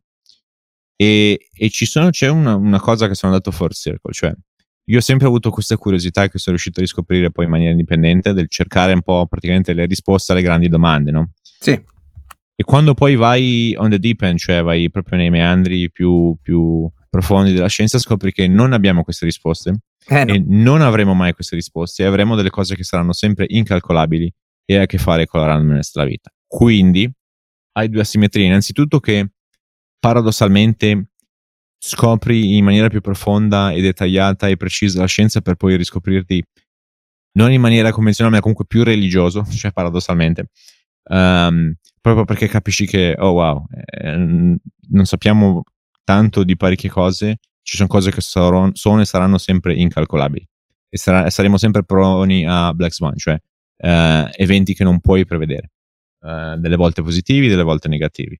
[0.96, 4.34] E, e ci sono, c'è una, una, cosa che sono andato full circle, cioè
[4.88, 8.34] io ho sempre avuto questa curiosità che sono riuscito a riscoprire poi in maniera indipendente
[8.34, 11.32] del cercare un po' praticamente le risposte alle grandi domande, no?
[11.42, 11.72] Sì.
[11.72, 16.90] E quando poi vai on the deep end, cioè vai proprio nei meandri più, più
[17.10, 19.76] profondi della scienza, scopri che non abbiamo queste risposte
[20.08, 20.34] eh no.
[20.34, 24.32] e non avremo mai queste risposte e avremo delle cose che saranno sempre incalcolabili
[24.66, 26.32] e a che fare con la randomness della vita.
[26.48, 27.12] Quindi
[27.74, 28.46] hai due asimmetrie.
[28.46, 29.32] Innanzitutto che
[30.00, 31.10] paradossalmente
[31.78, 36.44] scopri in maniera più profonda e dettagliata e precisa la scienza per poi riscoprirti
[37.36, 40.50] non in maniera convenzionale ma comunque più religioso, cioè paradossalmente,
[41.10, 45.64] um, proprio perché capisci che, oh wow, eh, non sappiamo
[46.04, 50.48] tanto di parecchie cose, ci sono cose che sono, sono e saranno sempre incalcolabili.
[50.88, 55.72] E sarà, saremo sempre proni a Black Swan, cioè uh, eventi che non puoi prevedere,
[56.22, 58.40] uh, delle volte positivi, delle volte negativi.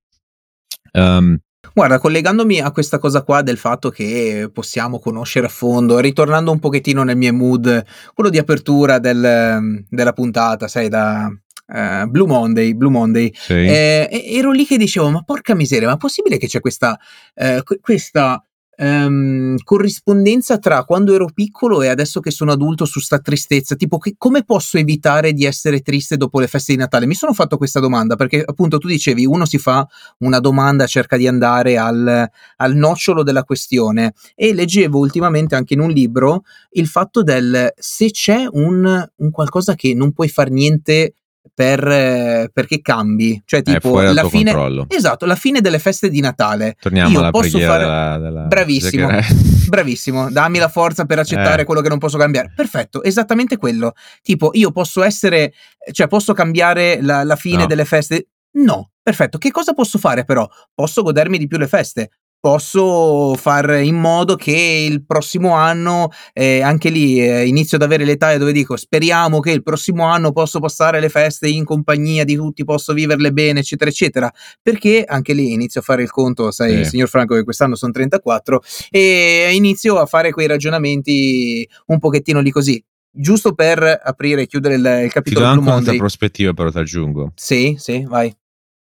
[0.96, 1.38] Um,
[1.74, 6.60] Guarda, collegandomi a questa cosa qua del fatto che possiamo conoscere a fondo, ritornando un
[6.60, 7.84] pochettino nel mio mood,
[8.14, 13.54] quello di apertura del, della puntata, sai, da uh, Blue Monday, Blue Monday, sì.
[13.54, 16.98] eh, ero lì che dicevo, ma porca miseria, ma è possibile che c'è questa,
[17.34, 18.42] eh, questa
[18.78, 23.98] um, corrispondenza tra quando ero piccolo e adesso che sono adulto su sta tristezza, tipo
[23.98, 27.06] che, come posso evitare di essere triste dopo le feste di Natale?
[27.06, 29.88] Mi sono fatto questa domanda perché appunto tu dicevi uno si fa
[30.20, 35.80] una domanda, cerca di andare al, al nocciolo della questione e leggevo ultimamente anche in
[35.80, 41.14] un libro il fatto del se c'è un, un qualcosa che non puoi far niente
[41.56, 44.88] per, perché cambi, cioè tipo la fine, controllo.
[44.90, 46.76] esatto, la fine delle feste di Natale.
[46.78, 49.08] Torniamo Io alla posso fare della, della bravissimo,
[49.70, 51.66] bravissimo, dammi la forza per accettare eh.
[51.66, 52.52] quello che non posso cambiare.
[52.54, 53.94] Perfetto, esattamente quello.
[54.22, 55.54] Tipo, io posso essere,
[55.94, 57.68] cioè posso cambiare la, la fine no.
[57.68, 58.28] delle feste?
[58.58, 59.38] No, perfetto.
[59.38, 60.46] Che cosa posso fare però?
[60.74, 62.10] Posso godermi di più le feste
[62.46, 68.06] posso fare in modo che il prossimo anno, eh, anche lì eh, inizio ad avere
[68.06, 72.36] l'età dove dico speriamo che il prossimo anno posso passare le feste in compagnia di
[72.36, 74.32] tutti, posso viverle bene, eccetera, eccetera.
[74.62, 76.86] Perché anche lì inizio a fare il conto, sai, eh.
[76.86, 82.52] signor Franco, che quest'anno sono 34 e inizio a fare quei ragionamenti un pochettino lì
[82.52, 82.80] così.
[83.10, 85.48] Giusto per aprire e chiudere il, il capitolo.
[85.48, 87.32] Ti do anche un'altra prospettiva, però ti aggiungo.
[87.34, 88.32] Sì, sì, vai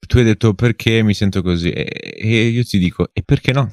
[0.06, 3.72] tu hai detto perché mi sento così e, e io ti dico e perché no?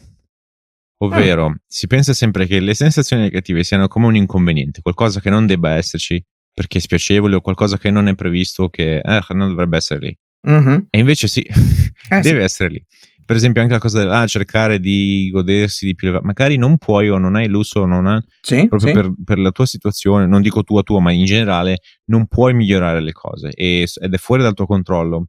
[1.03, 1.55] Ovvero, ah.
[1.67, 5.71] si pensa sempre che le sensazioni negative siano come un inconveniente, qualcosa che non debba
[5.71, 6.23] esserci
[6.53, 10.17] perché è spiacevole o qualcosa che non è previsto che eh, non dovrebbe essere lì.
[10.49, 10.77] Mm-hmm.
[10.89, 12.43] E invece sì, eh, deve sì.
[12.43, 12.86] essere lì.
[13.25, 17.09] Per esempio, anche la cosa del ah, cercare di godersi di più, magari non puoi
[17.09, 18.93] o non hai l'uso o non hai, sì, proprio sì.
[18.93, 23.01] Per, per, la tua situazione, non dico tua tua, ma in generale, non puoi migliorare
[23.01, 25.27] le cose e, ed è fuori dal tuo controllo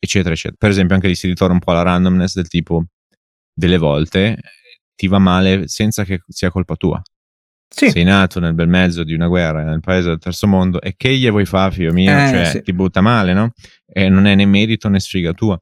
[0.00, 0.56] eccetera, eccetera.
[0.58, 2.86] Per esempio, anche lì si ritorna un po' alla randomness del tipo
[3.52, 4.38] delle volte
[4.96, 7.00] ti va male senza che sia colpa tua.
[7.72, 7.88] Sì.
[7.90, 11.14] Sei nato nel bel mezzo di una guerra nel paese del terzo mondo e che
[11.16, 12.10] gli vuoi fare, figlio mio?
[12.10, 12.62] Eh, cioè, sì.
[12.62, 13.52] ti butta male, no?
[13.86, 15.58] E non è né merito né sfiga tua.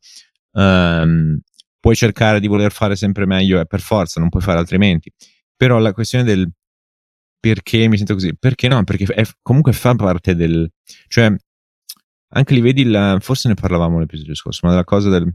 [0.53, 1.39] Um,
[1.79, 5.13] puoi cercare di voler fare sempre meglio, è per forza, non puoi fare altrimenti.
[5.55, 6.51] Però la questione del
[7.41, 8.83] perché mi sento così, perché no?
[8.85, 10.69] Perché è, comunque fa parte del...
[11.07, 11.33] cioè
[12.31, 15.33] anche lì vedi, la, forse ne parlavamo l'episodio scorso, ma della cosa del...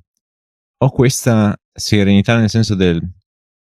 [0.77, 3.01] Ho questa serenità nel senso del...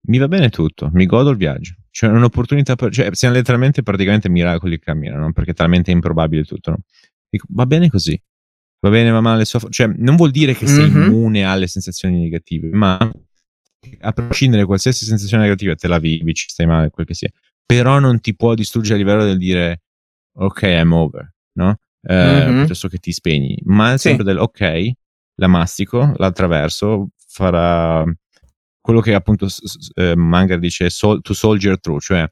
[0.08, 1.74] Mi va bene tutto, mi godo il viaggio.
[1.90, 2.92] Cioè, un'opportunità per...
[2.92, 6.78] Cioè, siamo letteralmente praticamente miracoli che camminano, perché è talmente improbabile tutto, no?
[7.28, 8.20] Dico, va bene così.
[8.80, 11.02] Va bene, va male, soff- cioè, non vuol dire che sei mm-hmm.
[11.02, 12.98] immune alle sensazioni negative, ma
[14.00, 17.30] a prescindere da qualsiasi sensazione negativa, te la vivi, ci stai male, quel che sia.
[17.64, 19.82] Però non ti può distruggere a livello del dire,
[20.32, 21.78] ok, I'm over, no?
[22.02, 22.58] Eh, mm-hmm.
[22.58, 24.28] piuttosto che ti spegni, ma è sempre sì.
[24.28, 24.90] del ok,
[25.36, 28.04] la mastico, la attraverso, farà
[28.80, 29.46] quello che appunto
[29.94, 32.28] eh, Manger dice sol- to soldier through, cioè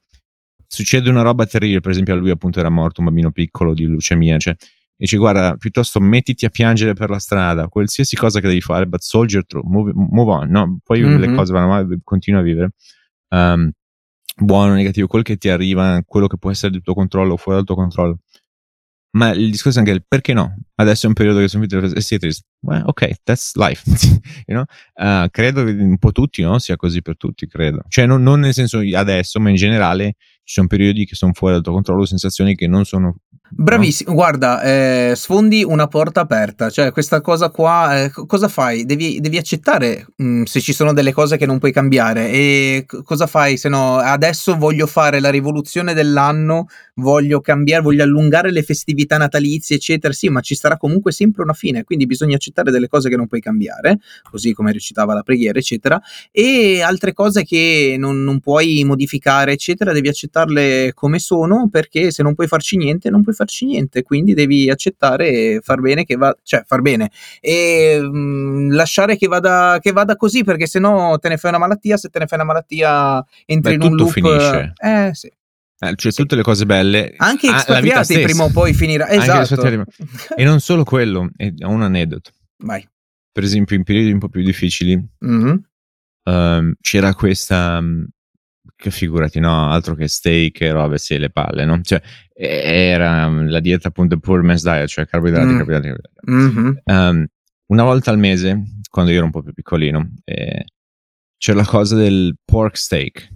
[0.67, 3.87] succede una roba terribile, per esempio a lui appunto era morto un bambino piccolo di
[3.87, 4.57] leucemia, cioè
[4.97, 9.01] dice guarda piuttosto mettiti a piangere per la strada, qualsiasi cosa che devi fare, but
[9.01, 10.79] soldier through, move, move on, no?
[10.85, 11.21] poi mm-hmm.
[11.21, 12.73] le cose vanno male, continua a vivere.
[13.29, 13.71] Um,
[14.37, 17.59] buono, negativo, quel che ti arriva, quello che può essere del tuo controllo o fuori
[17.59, 18.19] dal tuo controllo
[19.13, 20.57] ma il discorso è anche il perché no?
[20.77, 22.31] Adesso è un periodo che sono più e siete
[22.61, 23.83] well, ok, that's life.
[24.47, 24.65] you know?
[24.95, 26.59] uh, credo che un po' tutti, no?
[26.59, 27.83] Sia così per tutti, credo.
[27.89, 31.55] Cioè, non, non nel senso adesso, ma in generale ci sono periodi che sono fuori
[31.55, 33.17] dal tuo controllo, sensazioni che non sono
[33.53, 34.17] Bravissimo, no?
[34.17, 38.85] guarda, eh, sfondi una porta aperta, cioè questa cosa qua, eh, cosa fai?
[38.85, 42.31] Devi, devi accettare mh, mm, se ci sono delle cose che non puoi cambiare.
[42.31, 43.57] E c- cosa fai?
[43.57, 49.77] Se no adesso voglio fare la rivoluzione dell'anno, voglio cambiare, voglio allungare le festività natalizie,
[49.77, 53.17] eccetera, sì, ma ci sarà comunque sempre una fine, quindi bisogna accettare delle cose che
[53.17, 53.99] non puoi cambiare,
[54.31, 59.93] così come recitava la preghiera, eccetera, e altre cose che non, non puoi modificare, eccetera,
[59.93, 64.35] devi accettarle come sono perché se non puoi farci niente, non puoi farci niente, quindi
[64.35, 67.11] devi accettare e far bene che va, cioè far bene
[67.41, 71.51] e mh, mm, lasciare che vada, che vada così perché se no te ne fai
[71.51, 74.11] una malattia, se te ne fai una malattia entri Beh, in un loop.
[74.11, 74.73] finisce.
[74.77, 75.27] Eh sì.
[75.83, 76.21] Eh, cioè, sì.
[76.21, 77.15] tutte le cose belle.
[77.17, 79.09] Anche ah, prima o poi finirà.
[79.09, 79.67] Esatto.
[80.37, 82.33] e non solo quello, ho un aneddoto.
[82.59, 82.87] Vai.
[83.33, 85.57] Per esempio, in periodi un po' più difficili, mm-hmm.
[86.25, 87.81] um, c'era questa
[88.81, 91.81] che figurati, no, altro che steak e robe, sì, le palle, no?
[91.83, 92.01] Cioè,
[92.33, 95.57] era mm, la dieta appunto poor man's diet, cioè carboidrati, mm.
[95.57, 96.59] carboidrati, carboidrati.
[96.59, 96.77] Mm-hmm.
[96.85, 97.27] Um,
[97.67, 100.65] una volta al mese, quando io ero un po' più piccolino, eh,
[101.37, 103.29] c'era la cosa del pork steak,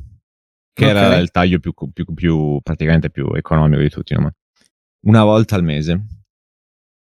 [0.72, 0.97] che okay.
[0.97, 4.20] era il taglio più, più, più, praticamente più economico di tutti, no?
[4.22, 4.32] Ma
[5.05, 6.07] una volta al mese.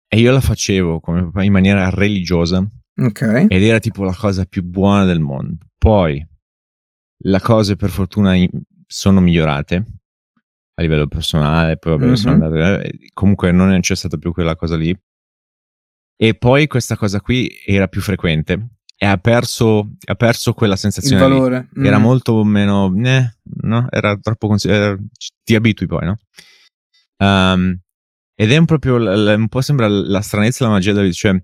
[0.08, 2.68] E io la facevo come, in maniera religiosa.
[2.94, 3.46] Okay.
[3.48, 5.58] Ed era tipo la cosa più buona del mondo.
[5.78, 6.26] Poi,
[7.24, 8.36] le cose per fortuna
[8.86, 9.86] sono migliorate
[10.76, 12.14] a livello personale, poi vabbè, mm-hmm.
[12.14, 14.98] sono andate, eh, comunque non c'è stata più quella cosa lì.
[16.16, 21.24] E poi questa cosa qui era più frequente e ha perso, ha perso quella sensazione.
[21.24, 21.70] Il valore.
[21.80, 21.86] Mm.
[21.86, 23.88] Era molto meno, eh, no?
[23.90, 25.00] Era troppo, consider-
[25.44, 26.18] ti abitui poi, no?
[27.18, 27.80] Um,
[28.36, 31.40] ed è un proprio, un po' sembra la stranezza e la magia cioè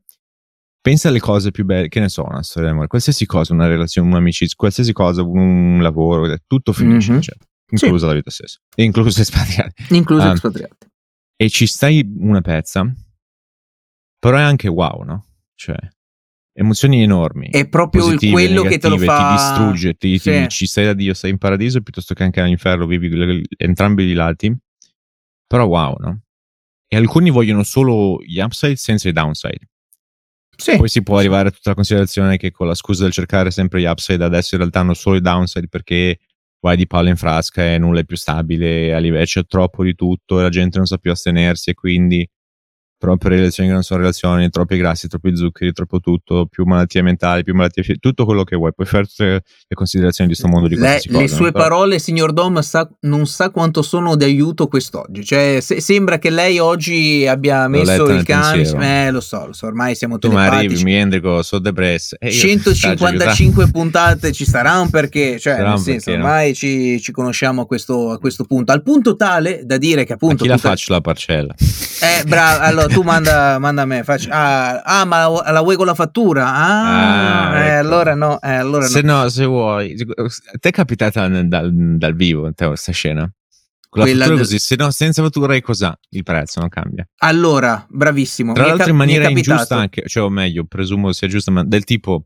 [0.81, 4.07] pensa alle cose più belle, che ne so, una storia d'amore, qualsiasi cosa, una relazione,
[4.09, 7.21] un'amicizia, qualsiasi cosa, un lavoro, tutto finisce, mm-hmm.
[7.21, 7.35] cioè,
[7.71, 8.05] inclusa sì.
[8.05, 9.85] la vita stessa, incluso espatriati.
[9.89, 10.87] Incluso um, espatriati.
[11.35, 12.91] E ci stai una pezza,
[14.17, 15.25] però è anche wow, no?
[15.53, 15.77] Cioè,
[16.53, 17.49] emozioni enormi.
[17.49, 19.27] È proprio positive, quello negative, che te lo fa...
[19.27, 20.31] Ti distrugge, ti, sì.
[20.31, 24.13] ti, ci stai da Dio, sei in paradiso piuttosto che anche all'inferno, vivi entrambi i
[24.13, 24.55] lati.
[25.45, 26.21] Però wow, no?
[26.87, 29.69] E alcuni vogliono solo gli upside senza i downside.
[30.59, 30.75] Sì.
[30.75, 33.79] Poi si può arrivare a tutta la considerazione che con la scusa del cercare sempre
[33.79, 36.17] gli upside adesso in realtà hanno solo i downside perché
[36.59, 39.93] vai di palla in frasca e nulla è più stabile, a livello c'è troppo di
[39.93, 42.27] tutto e la gente non sa più astenersi e quindi
[42.97, 47.43] troppe relazioni che non sono relazioni, troppi grassi, troppi zuccheri, troppo tutto, più malattie mentali,
[47.43, 48.73] più malattie fisiche, tutto quello che vuoi.
[48.73, 52.33] Puoi fare tutte le considerazioni di questo mondo di le, le cosa, sue parole, signor
[52.33, 55.23] Dom, sa, non sa quanto sono di aiuto quest'oggi.
[55.23, 58.61] Cioè, se, sembra che lei oggi abbia messo il cane.
[59.07, 60.65] Eh, lo so, lo so, ormai siamo tu telepatici.
[60.65, 62.15] Arrivi, mi Endrico, sono depresso.
[62.19, 66.53] Eh, 155 puntate ci sarà un perché, cioè, sarà nel senso, perché, ormai no?
[66.55, 68.71] ci, ci, conosciamo a questo, a questo, punto.
[68.71, 70.43] Al punto tale da dire che appunto...
[70.43, 71.53] A chi la faccio la parcella?
[71.57, 74.03] Eh, bravo, allora tu manda, manda a me.
[74.03, 76.45] Faccio, ah, ah, ma la, la vuoi con la fattura?
[76.45, 77.77] Ah, ah eh, ecco.
[77.79, 78.41] allora no.
[78.41, 79.23] Eh, allora se no.
[79.23, 79.29] no.
[79.29, 79.95] se vuoi.
[79.95, 80.05] Ti
[80.59, 83.29] è capitata dal, dal vivo questa scena?
[83.89, 84.37] Con la fattura del...
[84.37, 85.97] così, se no, senza fattura è cosa?
[86.09, 87.07] Il prezzo non cambia.
[87.19, 88.53] Allora, bravissimo.
[88.53, 91.83] Tra l'altro, cap- in maniera ingiusta anche, cioè, o meglio, presumo sia giusta, ma del
[91.83, 92.25] tipo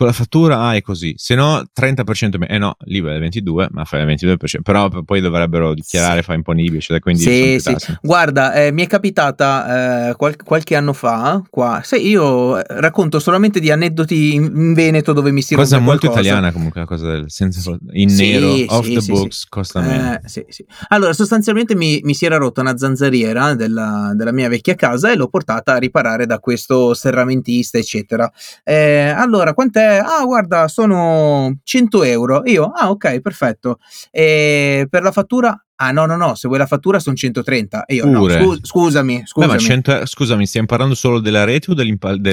[0.00, 3.20] con la fattura ah, è così, se no 30% meno, eh no, l'IVA è del
[3.20, 6.24] 22, ma fai il 22%, però poi dovrebbero dichiarare, sì.
[6.24, 7.76] fa imponibile, cioè quindi sì, sì.
[8.00, 13.18] Guarda, eh, mi è capitata eh, qual- qualche anno fa, qua, se io eh, racconto
[13.18, 16.20] solamente di aneddoti in, Veneto dove mi si Cosa molto qualcosa.
[16.20, 20.14] italiana comunque, la cosa del senza, in sì, nero, off the books, costa meno.
[20.14, 20.44] Eh,
[20.88, 25.16] allora, sostanzialmente mi, mi, si era rotta una zanzariera della, della, mia vecchia casa e
[25.16, 28.32] l'ho portata a riparare da questo serramentista, eccetera.
[28.64, 33.78] Eh, allora, quant'è ah guarda sono 100 euro io ah ok perfetto
[34.10, 35.64] e per la fattura?
[35.82, 38.38] Ah no no no se vuoi la fattura sono 130 e io Pure.
[38.38, 39.52] no scu- scusami scusami.
[39.52, 41.74] Beh, 100, scusami stiamo parlando solo della rete o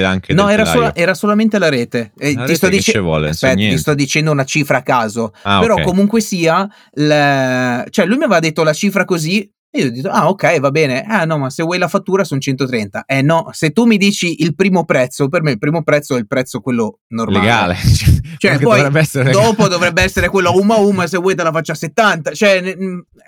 [0.04, 2.98] anche no del era, sola, era, solamente la rete, eh, la ti, rete sto dic-
[2.98, 5.32] vuole, aspetta, ti sto dicendo una cifra a caso.
[5.42, 5.84] Ah, però okay.
[5.84, 7.86] comunque sia le...
[7.90, 10.70] cioè lui mi aveva detto la cifra così e io ho detto, ah ok, va
[10.70, 11.02] bene.
[11.02, 13.04] Ah no, ma se vuoi la fattura sono 130.
[13.04, 16.18] Eh no, se tu mi dici il primo prezzo, per me il primo prezzo è
[16.18, 17.40] il prezzo quello normale.
[17.40, 17.76] Legale.
[18.38, 21.74] Cioè, poi dovrebbe dopo dovrebbe essere quello uma uma, se vuoi te la faccio a
[21.74, 22.32] 70.
[22.34, 22.76] Cioè, e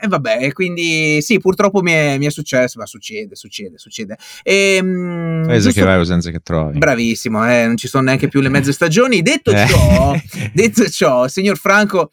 [0.02, 4.16] eh, vabbè, quindi sì, purtroppo mi è, mi è, successo, ma succede, succede, succede.
[4.44, 6.78] E, ehm, Paese che vai senza che trovi.
[6.78, 9.20] Bravissimo, eh, non ci sono neanche più le mezze stagioni.
[9.20, 9.66] Detto eh.
[9.66, 10.14] ciò,
[10.54, 12.10] detto ciò, signor Franco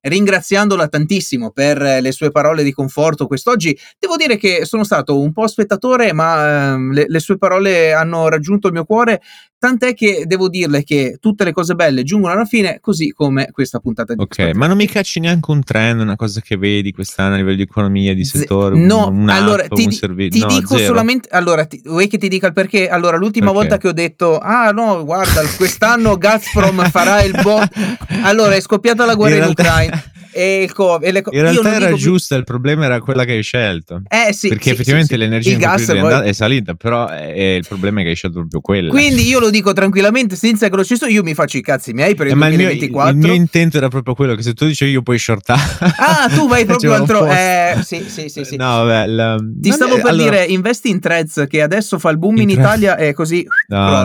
[0.00, 3.76] ringraziandola tantissimo per le sue parole di conforto quest'oggi.
[3.98, 8.28] Devo dire che sono stato un po' spettatore, ma ehm, le, le sue parole hanno
[8.28, 9.20] raggiunto il mio cuore
[9.60, 13.78] Tant'è che devo dirle che tutte le cose belle giungono alla fine, così come questa
[13.78, 17.34] puntata di Ok, ma non mi cacci neanche un trend, una cosa che vedi quest'anno
[17.34, 18.74] a livello di economia, di settore?
[18.74, 20.86] Z- no, un allora ti, un servi- ti no, dico zero.
[20.86, 21.28] solamente.
[21.30, 22.88] Allora, ti, vuoi che ti dica il perché?
[22.88, 23.60] Allora, l'ultima okay.
[23.60, 27.68] volta che ho detto, ah no, guarda, quest'anno Gazprom farà il bot.
[28.22, 30.02] Allora, è scoppiata la guerra in, in Ucraina
[30.32, 32.38] e il co- e le co- in realtà era giusta, più...
[32.38, 34.02] il problema era quella che hai scelto.
[34.08, 34.48] Eh sì.
[34.48, 36.12] Perché sì, effettivamente sì, l'energia in poi...
[36.12, 38.90] è, è salita, però è, è il problema è che hai scelto proprio quella.
[38.90, 42.14] Quindi io lo dico tranquillamente, senza che lo stesso, io mi faccio i cazzi miei
[42.14, 43.10] per il eh, 2024.
[43.10, 45.60] Il mio, il mio, intento era proprio quello che se tu dicevi io puoi shortare.
[45.80, 47.26] Ah, tu vai proprio altro.
[47.26, 48.56] Eh, sì, sì, sì, sì.
[48.56, 49.36] No, vabbè, la...
[49.38, 50.30] Ti stavo è, per allora...
[50.30, 53.46] dire, investi in Threads che adesso fa il boom in, in Italia e così.
[53.68, 54.04] No,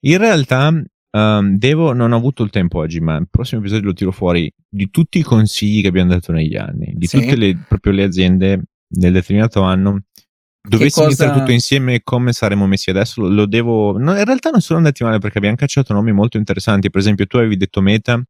[0.00, 0.70] in realtà
[1.14, 4.52] Um, devo, non ho avuto il tempo oggi, ma il prossimo episodio lo tiro fuori
[4.68, 7.20] di tutti i consigli che abbiamo dato negli anni, di sì.
[7.20, 8.62] tutte le, proprio le aziende
[8.96, 10.02] nel determinato anno.
[10.60, 11.24] Dovessimo cosa...
[11.24, 13.96] mettere tutto insieme come saremmo messi adesso, lo, lo devo.
[13.96, 16.90] No, in realtà non sono andati male perché abbiamo cacciato nomi molto interessanti.
[16.90, 18.20] Per esempio, tu avevi detto Meta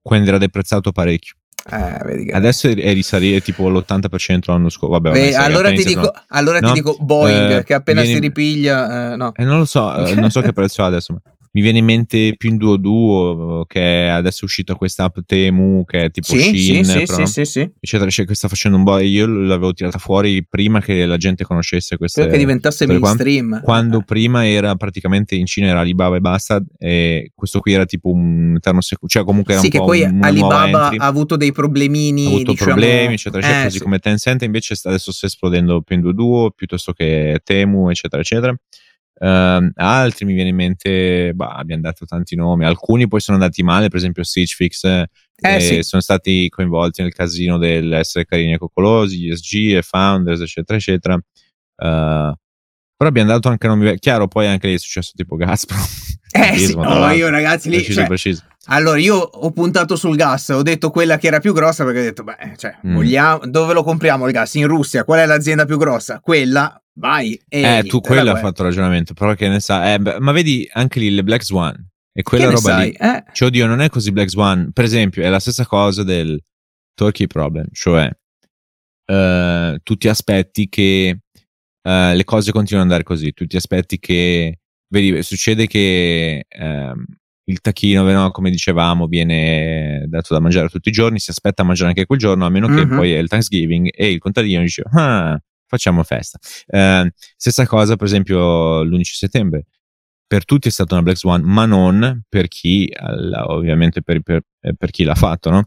[0.00, 1.34] quando era deprezzato parecchio.
[1.68, 5.00] Eh, Adesso è risalire tipo l'80% l'anno scorso.
[5.00, 6.68] Vabbè, Beh, allora, ti dico, allora no?
[6.68, 8.16] ti dico Boeing eh, che appena viene...
[8.16, 9.14] si ripiglia.
[9.14, 9.32] Eh, no.
[9.34, 11.14] Eh, non lo so, eh, non so che prezzo ha adesso.
[11.14, 11.20] Ma
[11.54, 15.84] mi viene in mente più in duo duo che adesso è uscita questa app Temu
[15.84, 18.82] che è tipo sì, Shin sì, però, sì, sì, eccetera cioè, che sta facendo un
[18.82, 23.48] po' io l'avevo tirata fuori prima che la gente conoscesse queste perché diventasse mainstream.
[23.50, 27.84] quando, quando prima era praticamente in Cina era Alibaba e basta e questo qui era
[27.84, 31.06] tipo un eterno secu- cioè comunque era sì, un che po' poi un, Alibaba ha
[31.06, 32.70] avuto dei problemini ha avuto diciamo...
[32.72, 36.50] problemi eccetera eccetera eh, così come Tencent invece adesso sta esplodendo più in duo duo
[36.50, 38.56] piuttosto che Temu eccetera eccetera
[39.16, 43.62] Uh, altri mi viene in mente, bah, abbiamo dato tanti nomi, alcuni poi sono andati
[43.62, 45.82] male, per esempio Stitch Fix, eh, eh, sì.
[45.82, 51.14] sono stati coinvolti nel casino dell'essere carini e coccolosi, ESG e Founders, eccetera, eccetera.
[51.14, 52.34] Uh,
[52.96, 55.84] però abbiamo dato anche nomi, chiaro, poi anche lì è successo tipo Gazprom.
[56.36, 57.76] Eh sì, no, io ragazzi lì...
[57.76, 58.42] Preciso, cioè, preciso.
[58.66, 62.02] Allora, io ho puntato sul gas, ho detto quella che era più grossa perché ho
[62.02, 62.94] detto, beh, cioè, mm.
[62.94, 64.54] vogliamo, dove lo compriamo il gas?
[64.54, 66.18] In Russia, qual è l'azienda più grossa?
[66.20, 67.40] Quella, vai.
[67.48, 71.10] eh, tu quello hai fatto ragionamento, però che ne sa, eh, ma vedi anche lì
[71.10, 71.74] le Black Swan
[72.12, 72.90] e quella roba sai?
[72.90, 72.92] lì.
[72.92, 73.24] Eh?
[73.32, 74.70] Cioè, oddio, non è così Black Swan.
[74.72, 76.40] Per esempio, è la stessa cosa del
[76.94, 78.08] Turkey Problem, cioè
[79.06, 81.18] uh, tu ti aspetti che
[81.82, 87.04] uh, le cose continuino ad andare così, tu ti aspetti che, vedi, succede che um,
[87.46, 91.64] il tacchino, no, come dicevamo, viene dato da mangiare tutti i giorni, si aspetta a
[91.64, 92.96] mangiare anche quel giorno, a meno che mm-hmm.
[92.96, 96.38] poi è il Thanksgiving e il contadino dice, ah, facciamo festa.
[96.66, 99.66] Eh, stessa cosa, per esempio, l'11 settembre.
[100.26, 102.90] Per tutti è stata una Black Swan, ma non per chi,
[103.46, 105.64] ovviamente per, per, eh, per chi l'ha fatto, no?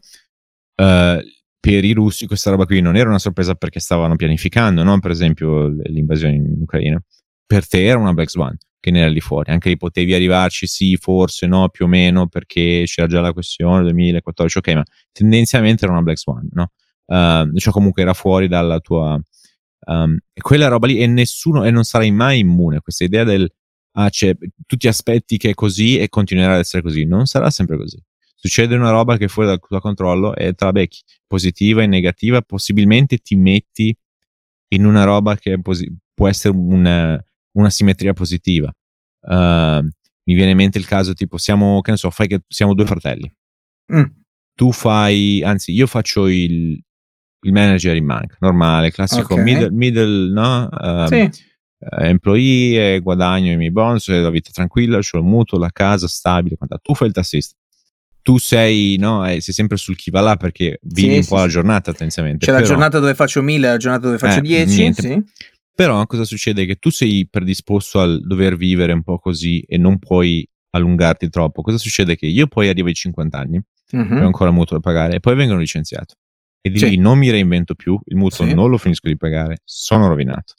[0.74, 1.22] Eh,
[1.60, 4.98] per i russi questa roba qui non era una sorpresa perché stavano pianificando, no?
[5.00, 7.02] per esempio l'invasione in Ucraina.
[7.44, 9.50] Per te era una Black Swan che ne era lì fuori.
[9.50, 13.82] Anche lì potevi arrivarci, sì, forse no, più o meno, perché c'era già la questione
[13.82, 14.82] 2014, ok, ma
[15.12, 16.70] tendenzialmente era una Black Swan, no?
[17.04, 19.18] Uh, cioè comunque era fuori dalla tua
[19.88, 23.50] Um, quella roba lì e nessuno, e non sarai mai immune a questa idea del,
[23.92, 24.36] ah, cioè,
[24.66, 27.04] tu ti aspetti che è così e continuerà ad essere così.
[27.04, 27.98] Non sarà sempre così.
[28.34, 31.86] Succede una roba che è fuori dal tuo controllo e te la becchi, positiva e
[31.86, 33.96] negativa, possibilmente ti metti
[34.68, 37.20] in una roba che posi- può essere una,
[37.52, 38.72] una simmetria positiva.
[39.20, 39.82] Uh,
[40.24, 42.86] mi viene in mente il caso tipo siamo, che ne so, fai che siamo due
[42.86, 43.34] fratelli.
[43.92, 44.04] Mm.
[44.54, 46.78] Tu fai, anzi, io faccio il,
[47.40, 49.44] il manager in banca, normale, classico okay.
[49.44, 50.68] middle, middle no?
[50.70, 51.30] Um, sì.
[51.78, 56.56] Uh, employee, guadagno i miei bonus, la vita tranquilla, ho il mutuo, la casa stabile.
[56.82, 57.54] Tu fai il tassista.
[58.20, 61.42] Tu sei, no, sei sempre sul chi va là perché vivi sì, un po' sì,
[61.42, 62.44] la giornata tendenzialmente.
[62.44, 64.84] C'è però, la giornata dove faccio 1000, la giornata dove faccio 10.
[64.84, 65.24] Eh, sì.
[65.74, 66.66] Però cosa succede?
[66.66, 71.62] Che tu sei predisposto al dover vivere un po' così e non puoi allungarti troppo.
[71.62, 72.16] Cosa succede?
[72.16, 73.62] Che io poi arrivo ai 50 anni,
[73.96, 74.22] mm-hmm.
[74.22, 76.16] ho ancora mutuo da pagare e poi vengono licenziato
[76.60, 76.90] e di sì.
[76.90, 78.54] lì non mi reinvento più, il mutuo sì.
[78.54, 80.54] non lo finisco di pagare, sono rovinato.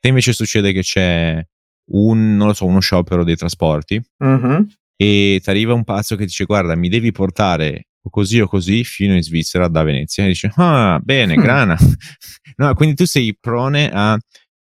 [0.00, 1.44] Se invece succede che c'è
[1.92, 4.66] un, non lo so, uno sciopero dei trasporti uh-huh.
[4.96, 8.82] e ti arriva un pazzo che dice guarda mi devi portare o così o così
[8.84, 11.76] fino in Svizzera da Venezia e dice ah bene, grana.
[12.56, 14.18] no, quindi tu sei prone a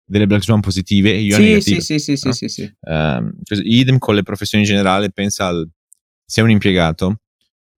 [0.07, 1.81] delle black swan positive e io sì, negative.
[1.81, 2.33] Sì, sì, sì, no?
[2.33, 2.75] sì, sì, sì.
[2.81, 5.67] Um, idem con le professioni in generale, pensa al
[6.25, 7.21] sei un impiegato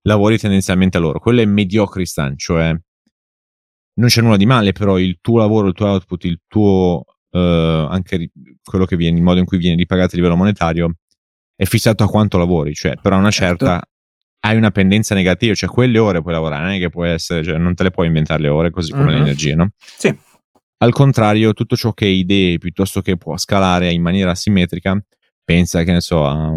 [0.07, 1.19] lavori tendenzialmente a loro.
[1.19, 2.75] Quello è mediocristan, cioè
[3.95, 7.37] non c'è nulla di male, però il tuo lavoro, il tuo output, il tuo uh,
[7.37, 8.31] anche
[8.63, 10.95] quello che viene, il modo in cui viene ripagato a livello monetario
[11.55, 13.65] è fissato a quanto lavori, cioè però a una certo.
[13.65, 13.89] certa
[14.41, 17.57] hai una pendenza negativa, cioè quelle ore puoi lavorare, non è che puoi essere, cioè
[17.57, 19.17] non te le puoi inventare le ore così come Mhm.
[19.17, 19.69] l'energia, no?
[19.75, 20.15] Sì.
[20.79, 25.03] Al contrario, tutto ciò che è idee piuttosto che può scalare in maniera asimmetrica,
[25.43, 26.51] pensa che ne so a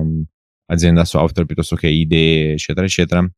[0.70, 3.28] un'azienda software piuttosto che idee, eccetera, eccetera.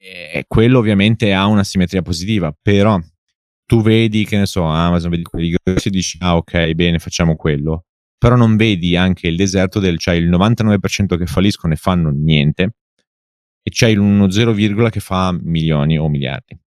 [0.00, 3.00] E quello ovviamente ha una simmetria positiva, però
[3.64, 7.34] tu vedi che ne so, Amazon, vedi quelli grossi e dici ah ok, bene, facciamo
[7.34, 7.84] quello.
[8.16, 12.74] Però non vedi anche il deserto del c'hai il 99% che falliscono e fanno niente
[13.62, 14.54] e c'hai uno 0,
[14.88, 16.58] che fa milioni o miliardi.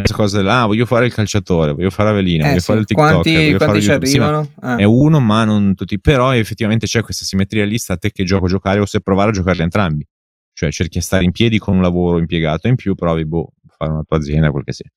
[0.00, 2.66] Questa cosa della, ah, voglio fare il calciatore, voglio fare Avelina, Eh, voglio sì.
[2.66, 4.44] fare il TikTok, quanti, voglio quanti fare ci YouTube.
[4.44, 4.50] Sì?
[4.60, 4.76] Ah.
[4.76, 6.00] è uno, ma non tutti.
[6.00, 9.30] Però effettivamente c'è questa simmetria lì, sta a te che gioco giocare o se provare
[9.30, 10.04] a giocarli entrambi.
[10.52, 13.74] Cioè cerchi di stare in piedi con un lavoro impiegato in più, provi boh, a
[13.76, 14.90] fare una tua azienda, quel che sia.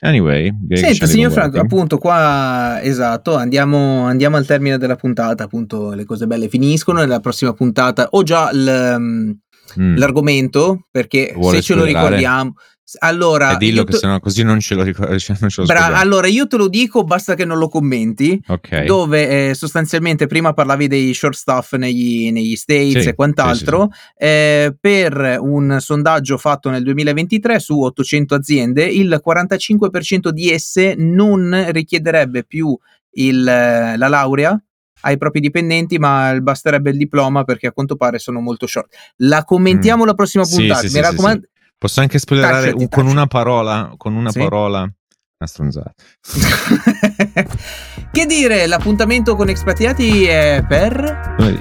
[0.00, 6.04] Anyway, ci signor Franco, appunto qua, esatto, andiamo, andiamo al termine della puntata, appunto le
[6.04, 9.38] cose belle finiscono, nella prossima puntata ho già l-
[9.78, 9.96] Mm.
[9.96, 12.54] l'argomento, perché Vuole se ce lo ricordiamo...
[12.98, 15.16] Allora, E dillo che te- sennò così non ce lo ricordo.
[15.18, 18.40] Cioè non ce lo Bra- allora io te lo dico, basta che non lo commenti.
[18.46, 18.84] ok.
[18.84, 24.74] dove eh, sostanzialmente prima parlavi dei short stuff negli, negli States Sì, e quant'altro, eh,
[24.78, 32.44] per un sondaggio fatto nel 2023 su 800 aziende, il 45% di esse non richiederebbe
[32.44, 32.76] più
[33.14, 34.60] il, la laurea
[35.04, 38.94] ai propri dipendenti, ma basterebbe il diploma perché a quanto pare sono molto short.
[39.18, 40.46] La commentiamo la prossima Mm.
[40.46, 41.46] Sì, puntata, sì, mi sì, sì, raccomando.
[41.82, 44.38] Posso anche spoilerare Tacciati, un- con una parola, con una Sì.
[44.38, 45.92] parola, una stronzata.
[48.12, 51.34] che dire, l'appuntamento con Expatriati è per...
[51.38, 51.60] Lunedì.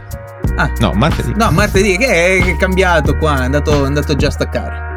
[0.57, 0.71] Ah.
[0.77, 1.33] No, martedì.
[1.35, 2.05] No, martedì che
[2.37, 4.90] è, che è cambiato qua, è andato, è andato già a staccare.